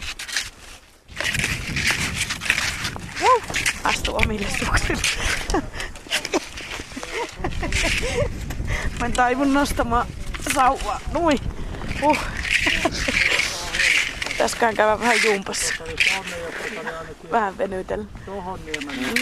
Wow. 3.22 3.42
Astu 3.84 4.16
omille 4.16 4.46
suksille. 4.58 5.02
Mä 9.00 9.06
en 9.06 9.12
taivun 9.12 9.54
nostamaan 9.54 10.06
sauvaa. 10.54 11.00
Nui. 11.12 11.34
Uh. 12.02 12.18
Pitäisikään 14.38 14.74
käydä 14.74 15.00
vähän 15.00 15.16
jumpassa. 15.24 15.74
Vähän 17.30 17.58
venytellä. 17.58 18.04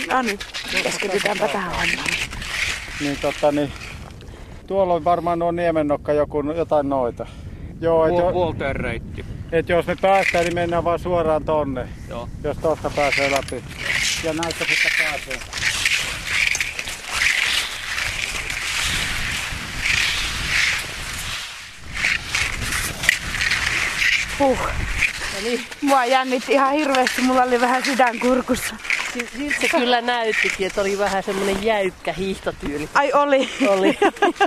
No 0.09 0.22
niin, 0.22 0.38
keskitytäänpä 0.83 1.48
tähän 1.48 1.70
hommaan. 1.70 2.11
Niin 3.00 3.18
tota 3.20 3.52
niin, 3.52 3.72
tuolla 4.66 4.94
on 4.94 5.05
varmaan 5.05 5.38
nuo 5.38 5.52
niemennokka 5.52 6.12
joku, 6.12 6.52
jotain 6.57 6.88
noita. 6.88 7.26
Joo, 7.81 8.07
et 8.07 8.14
jo, 8.14 8.72
reitti. 8.72 9.24
Et 9.52 9.68
jos 9.68 9.87
me 9.87 9.96
päästään, 10.00 10.44
niin 10.44 10.55
mennään 10.55 10.85
vaan 10.85 10.98
suoraan 10.98 11.44
tonne. 11.44 11.88
Joo. 12.09 12.29
Jos 12.44 12.57
tosta 12.57 12.90
pääsee 12.90 13.31
läpi. 13.31 13.64
Ja 14.24 14.33
näistä 14.33 14.64
sitten 14.64 14.92
pääsee. 14.98 15.38
Huh. 24.38 24.59
Eli 25.40 25.61
mua 25.83 26.05
jännitti 26.05 26.53
ihan 26.53 26.72
hirveästi, 26.72 27.22
mulla 27.22 27.42
oli 27.42 27.61
vähän 27.61 27.85
sydän 27.85 28.18
kurkussa. 28.18 28.75
siltä 29.12 29.61
se 29.61 29.68
kyllä 29.68 30.01
näyttikin, 30.01 30.66
että 30.66 30.81
oli 30.81 30.99
vähän 30.99 31.22
semmoinen 31.22 31.62
jäykkä 31.64 32.12
hiihtotyyli. 32.12 32.88
Ai 32.94 33.12
oli. 33.12 33.49
Oli. 33.68 33.99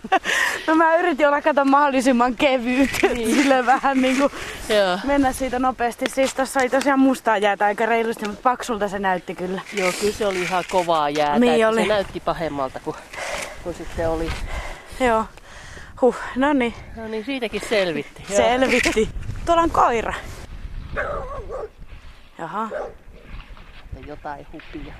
no 0.68 0.76
mä 0.76 0.96
yritin 0.96 1.28
olla 1.28 1.42
kato 1.42 1.66
mahdollisimman 1.66 2.36
kevyt, 2.36 2.90
niin. 3.14 3.36
sille 3.36 3.66
vähän 3.66 4.02
niinku 4.02 4.32
Joo. 4.70 5.00
mennä 5.04 5.34
siitä 5.34 5.60
nopeasti. 5.60 6.06
Siis 6.14 6.34
tossa 6.34 6.60
oli 6.60 6.70
tosiaan 6.70 7.00
mustaa 7.00 7.38
jäätä 7.38 7.66
aika 7.66 7.86
reilusti, 7.86 8.28
mutta 8.28 8.42
paksulta 8.44 8.88
se 8.88 9.00
näytti 9.00 9.36
kyllä. 9.36 9.62
Joo, 9.74 9.92
kyllä 10.00 10.14
se 10.14 10.28
oli 10.28 10.42
ihan 10.42 10.64
kovaa 10.72 11.10
jäätä. 11.10 11.40
Niin 11.40 11.68
oli. 11.68 11.82
Se 11.82 11.88
näytti 11.88 12.20
pahemmalta 12.20 12.80
kuin, 12.80 12.96
kuin 13.64 13.76
sitten 13.76 14.10
oli. 14.10 14.30
Joo. 15.00 15.26
Huh, 16.02 16.16
no 16.36 16.54
niin, 16.54 16.74
No 16.96 17.08
niin, 17.08 17.26
siitäkin 17.26 17.62
selvitti. 17.70 18.24
Joo. 18.30 18.38
selvitti. 18.38 19.10
Tuolla 19.46 19.62
on 19.62 19.72
koira. 19.72 20.14
Jaha, 22.38 22.70
Ja 23.94 24.00
jotain 24.08 24.48
hupia. 24.54 24.94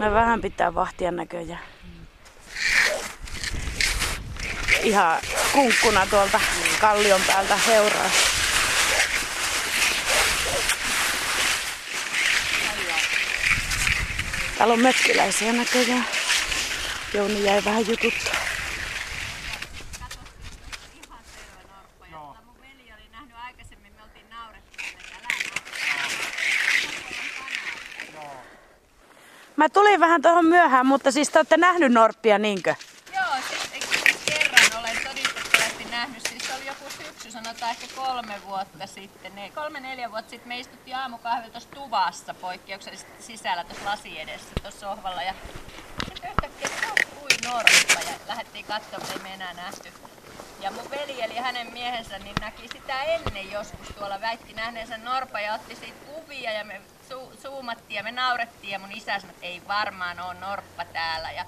no 0.00 0.12
vähän 0.12 0.40
pitää 0.40 0.74
vahtia 0.74 1.10
näköjään. 1.10 1.60
Ihan 4.82 5.18
kunkkuna 5.52 6.06
tuolta 6.06 6.40
kallion 6.80 7.20
päältä 7.26 7.58
seuraa. 7.66 8.10
Täällä 14.58 14.74
on 14.74 14.80
mökkiläisiä 14.80 15.52
näköjään. 15.52 16.06
Jouni 17.14 17.44
jäi 17.44 17.64
vähän 17.64 17.86
jututtaa. 17.88 18.34
Mun 22.44 22.60
veli 22.60 22.92
oli 22.94 23.08
nähnyt 23.12 23.36
aikaisemmin, 23.36 23.92
me 23.96 24.02
oltiin 24.02 24.30
naurettu 24.30 24.78
sitä 24.78 25.16
Mä 29.66 29.70
tulin 29.70 30.00
vähän 30.00 30.22
tuohon 30.22 30.44
myöhään, 30.44 30.86
mutta 30.86 31.12
siis 31.12 31.30
te 31.30 31.38
olette 31.38 31.56
nähnyt 31.56 31.92
norppia, 31.92 32.38
niinkö? 32.38 32.74
Joo, 33.14 33.24
siis 33.48 33.70
eikö 33.72 34.18
kerran 34.26 34.80
olen 34.80 34.96
todistettavasti 35.08 35.84
nähnyt, 35.90 36.22
siis 36.28 36.50
oli 36.56 36.66
joku 36.66 36.84
syksy, 36.90 37.30
sanotaan 37.30 37.70
ehkä 37.70 37.86
kolme 37.96 38.34
vuotta 38.46 38.86
sitten, 38.86 39.34
ne, 39.34 39.50
kolme 39.54 39.80
neljä 39.80 40.10
vuotta 40.10 40.30
sitten 40.30 40.48
me 40.48 40.58
istuttiin 40.58 40.96
aamukahvilla 40.96 41.50
tuossa 41.50 41.68
tuvassa 41.74 42.34
poikkeuksellisesti 42.34 43.22
sisällä 43.22 43.64
tuossa 43.64 43.84
lasi 43.84 44.20
edessä 44.20 44.48
tuossa 44.62 44.80
sohvalla 44.80 45.22
ja 45.22 45.34
sitten 46.04 46.30
yhtäkkiä 46.30 46.68
norppa 47.44 48.10
ja 48.10 48.14
lähdettiin 48.28 48.64
katsomaan, 48.64 49.12
ei 49.12 49.22
me 49.22 49.34
enää 49.34 49.54
nähty. 49.54 49.88
Ja 50.60 50.70
mun 50.70 50.90
veli 50.90 51.22
eli 51.22 51.36
hänen 51.36 51.72
miehensä 51.72 52.18
niin 52.18 52.36
näki 52.40 52.68
sitä 52.68 53.02
ennen 53.02 53.50
joskus 53.50 53.88
tuolla, 53.98 54.20
väitti 54.20 54.52
nähneensä 54.52 54.98
norpa 54.98 55.40
ja 55.40 55.54
otti 55.54 55.74
siitä 55.76 55.98
kuvia 56.06 56.52
ja 56.52 56.64
me 56.64 56.80
su- 57.10 57.36
zoomattiin 57.42 57.96
ja 57.96 58.02
me 58.02 58.12
naurettiin 58.12 58.70
ja 58.72 58.78
mun 58.78 58.92
isä 58.92 59.18
sanoi, 59.18 59.34
että 59.34 59.46
ei 59.46 59.62
varmaan 59.68 60.20
ole 60.20 60.34
norppa 60.34 60.84
täällä. 60.84 61.32
Ja 61.32 61.44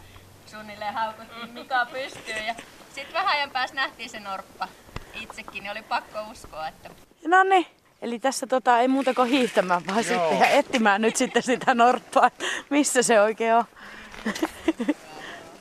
suunnilleen 0.47 0.95
haukuttiin 0.95 1.51
Mika 1.51 1.87
pystyyn 1.93 2.47
ja 2.47 2.55
sitten 2.95 3.15
vähän 3.15 3.37
ajan 3.37 3.51
päästä 3.51 3.75
nähtiin 3.77 4.11
se 4.11 4.21
norppa 4.21 4.69
itsekin, 5.15 5.63
niin 5.63 5.71
oli 5.71 5.83
pakko 5.83 6.19
uskoa, 6.31 6.69
että 6.69 6.91
No 7.27 7.43
niin. 7.43 7.67
Eli 8.03 8.19
tässä 8.19 8.47
tota, 8.47 8.81
ei 8.81 8.89
muuta 8.89 9.15
kuin 9.15 9.29
hiihtämään 9.29 9.87
vaan 9.87 10.05
Joo. 10.11 10.21
sitten 10.21 10.39
ja 10.39 10.47
etsimään 10.47 11.01
nyt 11.03 11.17
sitten 11.17 11.43
sitä 11.43 11.75
norppaa, 11.75 12.31
missä 12.71 13.03
se 13.03 13.21
oikein 13.21 13.55
on. 13.55 13.65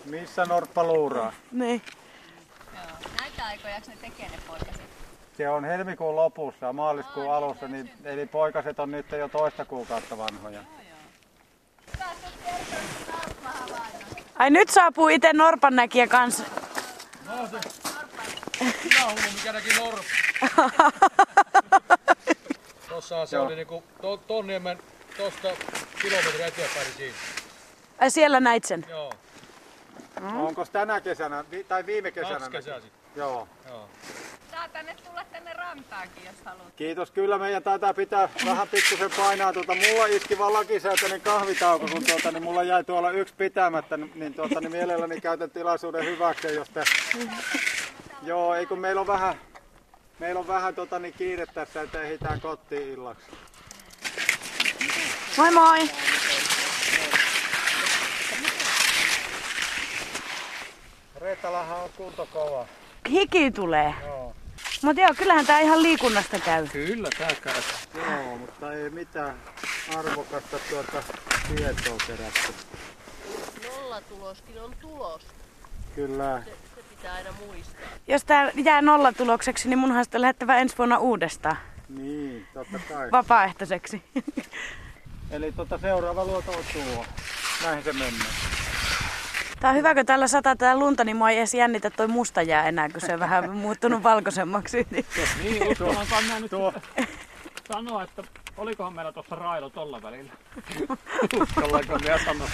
Missä 0.06 0.46
norppa 0.46 0.84
luuraa? 0.84 1.34
Niin. 1.52 1.82
joo, 2.74 3.12
näitä 3.22 3.46
aikoja 3.46 3.80
ne 3.88 3.98
tekee 4.02 4.30
ne 4.30 4.38
poikaset. 4.48 4.82
Se 5.38 5.50
on 5.50 5.66
helmikuun 5.66 6.16
lopussa 6.16 6.66
ja 6.66 6.74
maaliskuun 6.74 7.34
alussa, 7.34 7.68
niin, 7.68 7.92
eli 8.04 8.26
poikaset 8.26 8.80
on 8.80 8.92
nyt 8.92 9.12
jo 9.12 9.30
toista 9.30 9.66
kuukautta 9.66 10.18
vanhoja. 10.18 10.62
Ai 14.36 14.50
nyt 14.50 14.70
saapuu 14.70 15.08
itse 15.08 15.34
norpan 15.34 15.76
näkijä 15.76 16.08
kanssa. 16.08 16.44
Minä 18.84 19.06
hullu, 19.06 19.22
mikä 19.36 19.54
näki 19.54 19.70
norppa. 19.80 20.04
Tossa 22.90 23.26
se 23.26 23.40
oli 23.40 23.56
niinku 23.56 23.84
to, 24.02 24.18
Tonniemen 24.18 24.78
tosta 25.18 25.48
kilometriä 26.02 26.48
eteenpäin 26.48 26.88
niin 26.88 26.96
siinä. 26.98 27.16
Ai 28.00 28.12
siellä 28.12 28.40
näit 28.40 28.64
sen. 28.64 28.86
Joo, 28.90 29.14
Mm. 30.20 30.42
Onko 30.42 30.66
tänä 30.66 31.02
kesänä, 31.02 31.46
tai 31.68 31.86
viime 31.86 32.12
kesänä? 32.12 32.40
kaksi 32.40 32.52
kesää 32.52 32.80
sitten. 32.80 33.02
Joo. 33.16 33.48
Joo. 33.68 33.90
Saa 34.58 34.68
tänne 34.70 34.96
tulla 35.06 35.24
tänne 35.32 35.54
rantaankin, 35.54 36.26
jos 36.26 36.36
haluat. 36.46 36.74
Kiitos. 36.76 37.12
Kyllä 37.12 37.38
meidän 37.38 37.64
taitaa 37.64 37.94
pitää 37.94 38.30
vähän 38.46 38.68
pikkusen 38.68 39.12
painaa. 39.18 39.54
Tuota, 39.54 39.76
mulla 39.76 40.06
iski 40.06 40.38
vaan 40.38 40.54
lakisääteinen 40.54 41.22
kahvitauko, 41.22 41.88
kun 41.92 42.06
tuota, 42.06 42.32
niin 42.32 42.44
mulla 42.44 42.64
jäi 42.64 42.84
tuolla 42.84 43.12
yksi 43.12 43.34
pitämättä, 43.38 43.98
niin, 43.98 44.34
tuota, 44.34 44.62
niin 44.62 44.72
mielelläni 44.72 45.22
käytän 45.22 45.50
tilaisuuden 45.50 46.06
hyväksi, 46.06 46.56
jos 46.56 46.70
te... 46.70 46.84
Joo, 48.24 48.56
ei 48.56 48.66
kun 48.66 48.80
meillä 48.80 49.02
on 49.02 49.08
vähän, 49.08 49.36
meillä 50.20 50.40
on 50.40 50.48
vähän 50.48 50.76
tota, 50.76 51.00
niin 51.00 51.14
kiire 51.14 51.46
tässä, 51.46 51.82
että 51.82 52.02
ehditään 52.02 52.42
kotiin 52.42 52.94
illaksi. 52.94 53.26
Moi 55.38 55.52
moi! 55.52 55.90
Reetalahan 61.16 61.84
on 61.84 61.90
kunto 61.98 62.28
kova. 62.34 62.66
Hiki 63.10 63.52
tulee. 63.52 63.94
Joo. 64.06 64.34
Mutta 64.82 65.02
joo, 65.02 65.14
kyllähän 65.18 65.46
tää 65.46 65.60
ihan 65.60 65.84
liikunnasta 65.84 66.40
käy. 66.40 66.68
Kyllä, 66.68 67.10
tää 67.18 67.36
käy. 67.42 67.62
Joo, 67.96 68.38
mutta 68.38 68.74
ei 68.74 68.90
mitään 68.90 69.36
arvokasta 69.98 70.60
tuota 70.70 71.04
tietoa 71.56 71.98
kerätty. 72.08 72.54
Nollatuloskin 73.68 74.62
on 74.62 74.76
tulos. 74.82 75.22
Kyllä. 75.96 76.42
Se, 76.46 76.52
se 76.76 76.84
pitää 76.90 77.14
aina 77.14 77.30
muistaa. 77.46 77.82
Jos 78.08 78.24
tää 78.26 78.52
jää 78.56 78.82
nollatulokseksi, 78.82 79.70
niin 79.70 79.80
munhan 79.80 80.06
sitten 80.06 80.22
lähettävä 80.22 80.58
ensi 80.58 80.78
vuonna 80.78 80.98
uudestaan 80.98 81.58
Niin, 81.90 82.48
totta 82.54 82.80
kai. 82.94 83.12
vapaaehtoiseksi. 83.12 84.04
Eli 85.32 85.52
tota 85.52 85.78
seuraava 85.78 86.26
luoto 86.26 86.52
on 86.52 86.64
tuo. 86.74 87.06
Näin 87.64 87.84
se 87.84 87.94
menee. 87.94 88.12
Tää 89.60 89.70
on 89.70 89.76
hyvä, 89.78 89.96
kun 89.96 90.06
täällä 90.06 90.28
sataa 90.28 90.56
tää 90.56 90.78
lunta, 90.78 91.04
niin 91.04 91.18
mua 91.18 91.30
ei 91.30 91.38
edes 91.38 91.54
jännitä 91.54 91.90
toi 91.90 92.08
musta 92.08 92.42
jää 92.42 92.68
enää, 92.68 92.90
kun 92.90 93.02
se 93.02 93.14
on 93.14 93.20
vähän 93.20 93.50
muuttunut 93.52 94.04
valkoisemmaksi. 94.04 94.88
Niin, 95.44 95.68
uskallankaan 95.68 96.24
mä 96.24 96.40
nyt 96.40 96.52
Tuo. 96.52 96.74
sanoa, 97.74 98.04
että 98.04 98.24
olikohan 98.58 98.94
meillä 98.94 99.12
tuossa 99.12 99.36
railo 99.36 99.70
tolla 99.70 100.02
välillä. 100.02 100.34
Uskallanko 101.42 101.94
mä 101.94 102.18
sanoa? 102.26 102.48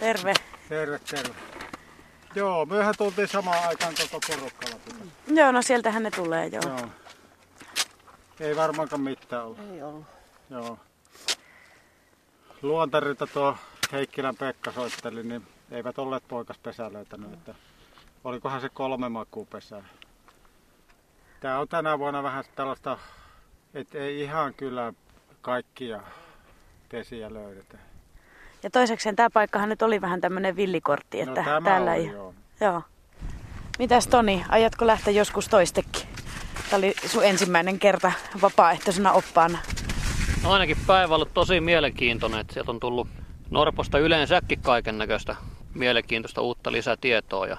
Terve. 0.00 0.34
Terve, 0.68 0.98
terve. 0.98 1.34
Joo, 2.34 2.66
myöhän 2.66 2.94
tultiin 2.98 3.28
samaan 3.28 3.68
aikaan 3.68 3.94
koko 4.00 4.20
porukalla. 4.28 4.78
tuota. 4.84 5.04
Joo, 5.40 5.52
no 5.52 5.62
sieltähän 5.62 6.02
ne 6.02 6.10
tulee, 6.10 6.46
joo. 6.46 6.62
Joo. 6.66 6.88
Ei 8.40 8.56
varmaankaan 8.56 9.00
mitään 9.00 9.44
ollut. 9.44 9.58
Ei 9.72 9.82
ollut. 9.82 10.04
Joo. 10.50 10.78
Luontarilta 12.62 13.26
tuo 13.26 13.56
Heikkilän 13.92 14.36
Pekka 14.36 14.72
soitteli, 14.72 15.22
niin 15.22 15.46
eivät 15.70 15.98
olleet 15.98 16.28
poikaspesää 16.28 16.92
löytänyt. 16.92 17.32
Että 17.32 17.54
olikohan 18.24 18.60
se 18.60 18.68
kolme 18.68 19.08
makuupesää. 19.08 19.82
Tää 21.40 21.60
on 21.60 21.68
tänä 21.68 21.98
vuonna 21.98 22.22
vähän 22.22 22.44
tällaista, 22.56 22.98
että 23.74 23.98
ei 23.98 24.20
ihan 24.20 24.54
kyllä 24.54 24.92
kaikkia 25.40 26.00
pesiä 26.88 27.34
löydetä. 27.34 27.78
Ja 28.62 28.70
toisekseen 28.70 29.16
tämä 29.16 29.30
paikkahan 29.30 29.68
nyt 29.68 29.82
oli 29.82 30.00
vähän 30.00 30.20
tämmöinen 30.20 30.56
villikortti, 30.56 31.20
että 31.20 31.42
no, 31.42 31.60
täällä 31.60 31.92
oli, 31.92 32.00
ei... 32.00 32.06
joo. 32.06 32.34
Joo. 32.60 32.82
Mitäs 33.78 34.06
Toni, 34.06 34.44
aiotko 34.48 34.86
lähteä 34.86 35.12
joskus 35.12 35.48
toistekin? 35.48 36.13
Tämä 36.74 36.86
oli 36.86 36.94
sun 37.06 37.24
ensimmäinen 37.24 37.78
kerta 37.78 38.12
vapaaehtoisena 38.42 39.12
oppaana. 39.12 39.58
No 40.42 40.52
ainakin 40.52 40.76
päivä 40.86 41.14
on 41.14 41.16
ollut 41.16 41.34
tosi 41.34 41.60
mielenkiintoinen, 41.60 42.40
että 42.40 42.54
sieltä 42.54 42.70
on 42.70 42.80
tullut 42.80 43.08
Norposta 43.50 43.98
yleensäkin 43.98 44.60
kaiken 44.60 44.98
näköistä 44.98 45.36
mielenkiintoista 45.74 46.40
uutta 46.40 46.72
lisätietoa. 46.72 47.46
Ja 47.46 47.56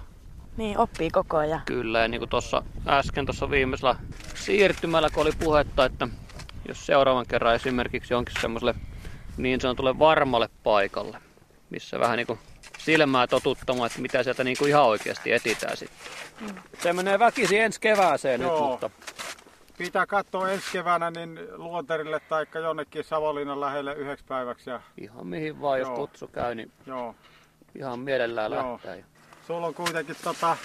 Niin, 0.58 0.78
oppii 0.78 1.10
koko 1.10 1.38
ajan. 1.38 1.62
kyllä, 1.66 2.00
ja 2.00 2.08
niin 2.08 2.20
kuin 2.20 2.30
tuossa 2.30 2.64
äsken 2.88 3.26
tuossa 3.26 3.50
viimeisellä 3.50 3.96
siirtymällä, 4.36 5.10
kun 5.10 5.22
oli 5.22 5.32
puhetta, 5.44 5.86
että 5.86 6.08
jos 6.68 6.86
seuraavan 6.86 7.26
kerran 7.28 7.56
esimerkiksi 7.56 8.14
jonkin 8.14 8.42
semmoiselle 8.42 8.76
niin 9.38 9.62
sanotulle 9.62 10.00
varmalle 10.00 10.50
paikalle, 10.64 11.18
missä 11.70 12.00
vähän 12.00 12.18
niin 12.18 12.28
kuin 12.28 12.40
silmää 12.78 13.28
totuttamaan, 13.28 13.88
että 13.88 14.02
mitä 14.02 14.24
sieltä 14.24 14.44
niin 14.44 14.58
kuin 14.58 14.70
ihan 14.70 14.86
oikeasti 14.86 15.32
etitään 15.32 15.78
sitten. 15.78 16.10
Se 16.80 16.94
menee 16.94 17.20
väkisin 17.20 17.62
ensi 17.62 17.82
kevääseen 17.82 18.40
nyt, 18.40 18.50
Joo. 18.50 18.70
mutta 18.70 18.90
Pitää 19.78 20.06
katsoa 20.06 20.50
ensi 20.50 20.72
keväänä 20.72 21.12
niin 21.12 21.40
Luonterille 21.52 22.20
tai 22.20 22.46
jonnekin 22.64 23.04
Savonlinnan 23.04 23.62
lähelle 23.62 23.94
yhdeksi 23.94 24.26
päiväksi. 24.28 24.70
Ja, 24.70 24.82
ihan 24.98 25.28
mihin 25.28 25.62
vaan, 25.62 25.80
jos 25.80 25.88
Joo. 25.88 25.96
kutsu 25.96 26.28
käy, 26.28 26.56
niin 26.56 26.72
joo. 26.86 27.16
ihan 27.76 28.00
mielellään 28.00 28.52
Joo. 28.52 28.72
lähtee. 28.72 29.06
Sulla 29.48 29.68
on 29.68 29.74
kuitenkin 29.74 30.16
tota, 30.24 30.58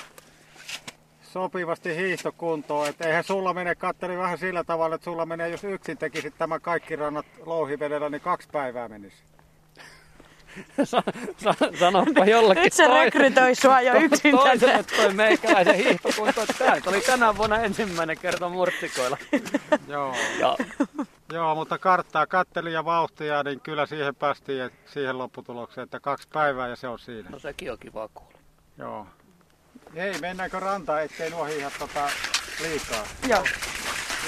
sopivasti 1.23 1.97
hiihtokuntoon. 1.97 2.89
Että 2.89 3.09
eihän 3.09 3.25
sulla 3.25 3.55
mene, 3.55 3.75
katteli 3.75 4.19
vähän 4.19 4.39
sillä 4.39 4.65
tavalla, 4.65 4.95
että 4.95 5.05
sulla 5.05 5.27
menee, 5.27 5.49
jos 5.49 5.65
yksin 5.65 5.99
tekisit 5.99 6.35
tämä 6.39 6.61
kaikki 6.61 6.97
rannat 6.97 7.27
louhivedellä, 7.47 8.09
niin 8.09 8.21
kaksi 8.21 8.49
päivää 8.53 8.89
menisi. 8.89 9.17
Sanoppa 11.79 12.25
jollekin 12.25 12.65
Nyt 12.65 12.73
se 12.73 12.89
rekrytoi 12.89 13.55
sua 13.55 13.81
jo 13.81 13.95
yksin 13.95 14.39
tänne. 14.39 14.59
Toiselle 14.59 14.85
toi 14.97 15.15
meikäläisen 15.15 15.75
hiihtokunto. 15.75 16.47
Tämä 16.59 16.77
oli 16.87 17.01
tänä 17.01 17.37
vuonna 17.37 17.59
ensimmäinen 17.59 18.19
kerta 18.19 18.49
murtsikoilla. 18.49 19.17
Joo. 19.89 20.15
Ja 20.41 20.57
Joo, 21.33 21.55
mutta 21.55 21.79
karttaa 21.79 22.27
katteli 22.27 22.73
ja 22.73 22.85
vauhtia, 22.85 23.43
niin 23.43 23.61
kyllä 23.61 23.87
siihen 23.87 24.15
päästiin 24.15 24.71
siihen 24.87 25.19
lopputulokseen, 25.19 25.85
että 25.85 26.01
kaksi 26.01 26.29
päivää 26.33 26.69
ja 26.69 26.77
se 26.77 26.89
on 26.89 26.99
siinä. 26.99 27.31
no 27.31 27.39
sekin 27.39 27.73
on 27.73 27.79
kiva 27.79 28.09
kuulla. 28.15 28.39
Joo. 28.79 29.07
Ei, 29.95 30.19
mennäänkö 30.21 30.61
rantaan, 30.61 31.03
ettei 31.03 31.31
nuo 31.31 31.45
hiihat 31.45 31.73
tota 31.79 32.11
liikaa. 32.63 33.05
Joo. 33.29 33.45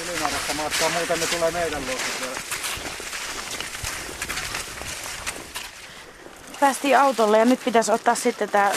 Ylimääräistä 0.02 0.54
matkaa, 0.54 0.88
muuten 0.88 1.20
ne 1.20 1.26
tulee 1.26 1.50
meidän 1.50 1.82
luokse. 1.86 2.61
Päästiin 6.62 6.98
autolle 6.98 7.38
ja 7.38 7.44
nyt 7.44 7.60
pitäisi 7.64 7.92
ottaa 7.92 8.14
sitten 8.14 8.48
tämä 8.48 8.72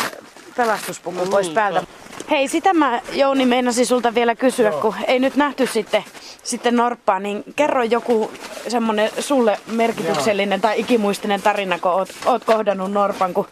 pelastuspumpu 0.58 1.26
pois 1.26 1.50
päältä. 1.50 1.84
Hei, 2.30 2.48
sitä 2.48 2.74
mä 2.74 3.02
Jouni 3.12 3.46
meinasin 3.46 3.86
sulta 3.86 4.16
vielä 4.16 4.36
kysyä, 4.36 4.72
kun 4.72 4.96
ei 5.08 5.20
nyt 5.20 5.36
nähty 5.36 5.68
sitten, 5.68 6.04
sitten 6.44 6.76
Norppaa, 6.76 7.20
niin 7.20 7.44
kerro 7.56 7.84
joku 7.84 8.32
semmonen 8.68 9.10
sulle 9.20 9.60
merkityksellinen 9.68 10.62
tai 10.62 10.80
ikimuistinen 10.80 11.42
tarina, 11.42 11.80
kun 11.80 11.92
oot, 11.92 12.10
oot 12.26 12.44
kohdannut 12.44 12.92
Norpan, 12.92 13.34
kun 13.34 13.48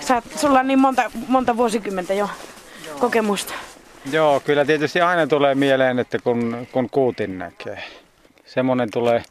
sä, 0.00 0.20
oot- 0.20 0.38
sulla 0.38 0.60
on 0.60 0.66
niin 0.66 0.78
monta, 0.78 1.10
monta 1.28 1.56
vuosikymmentä 1.56 2.14
jo 2.14 2.28
kokemusta. 2.98 3.54
Joo, 4.12 4.40
kyllä 4.40 4.64
tietysti 4.64 5.00
aina 5.00 5.26
tulee 5.26 5.54
mieleen, 5.54 5.98
että 5.98 6.18
kun, 6.18 6.66
kun 6.72 6.90
kuutin 6.90 7.38
näkee. 7.38 7.82
Semmoinen 8.46 8.90
tulee 8.90 9.22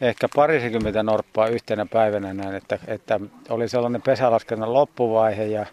ehkä 0.00 0.28
parisikymmentä 0.34 1.02
norppaa 1.02 1.48
yhtenä 1.48 1.86
päivänä 1.86 2.34
näin, 2.34 2.54
että, 2.54 2.78
että 2.86 3.20
oli 3.48 3.68
sellainen 3.68 4.02
pesälaskennan 4.02 4.72
loppuvaihe 4.72 5.44
ja 5.44 5.66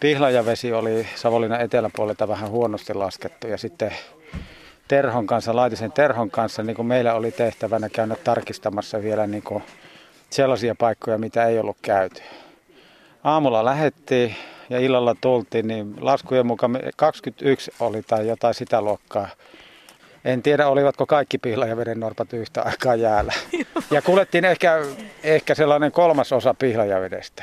Pihlajavesi 0.00 0.72
oli 0.72 1.06
Savonlinnan 1.14 1.60
eteläpuolelta 1.60 2.28
vähän 2.28 2.50
huonosti 2.50 2.94
laskettu 2.94 3.46
ja 3.46 3.58
sitten 3.58 3.92
Terhon 4.88 5.26
kanssa, 5.26 5.56
Laitisen 5.56 5.92
Terhon 5.92 6.30
kanssa, 6.30 6.62
niin 6.62 6.76
kuin 6.76 6.86
meillä 6.86 7.14
oli 7.14 7.30
tehtävänä 7.30 7.88
käydä 7.88 8.16
tarkistamassa 8.24 9.02
vielä 9.02 9.26
niin 9.26 9.42
kuin 9.42 9.62
sellaisia 10.30 10.74
paikkoja, 10.74 11.18
mitä 11.18 11.46
ei 11.46 11.58
ollut 11.58 11.76
käyty. 11.82 12.22
Aamulla 13.24 13.64
lähettiin 13.64 14.34
ja 14.70 14.80
illalla 14.80 15.16
tultiin, 15.20 15.68
niin 15.68 15.94
laskujen 16.00 16.46
mukaan 16.46 16.70
me- 16.70 16.90
21 16.96 17.70
oli 17.80 18.02
tai 18.02 18.28
jotain 18.28 18.54
sitä 18.54 18.82
luokkaa. 18.82 19.28
En 20.24 20.42
tiedä, 20.42 20.68
olivatko 20.68 21.06
kaikki 21.06 21.38
Pihlajaveden 21.38 22.00
norpat 22.00 22.32
yhtä 22.32 22.62
aikaa 22.62 22.94
jäällä. 22.94 23.32
Ja 23.90 24.02
kuljettiin 24.02 24.44
ehkä, 24.44 24.78
ehkä 25.22 25.54
sellainen 25.54 25.92
kolmas 25.92 26.32
osa 26.32 26.54
Pihlajavedestä. 26.54 27.42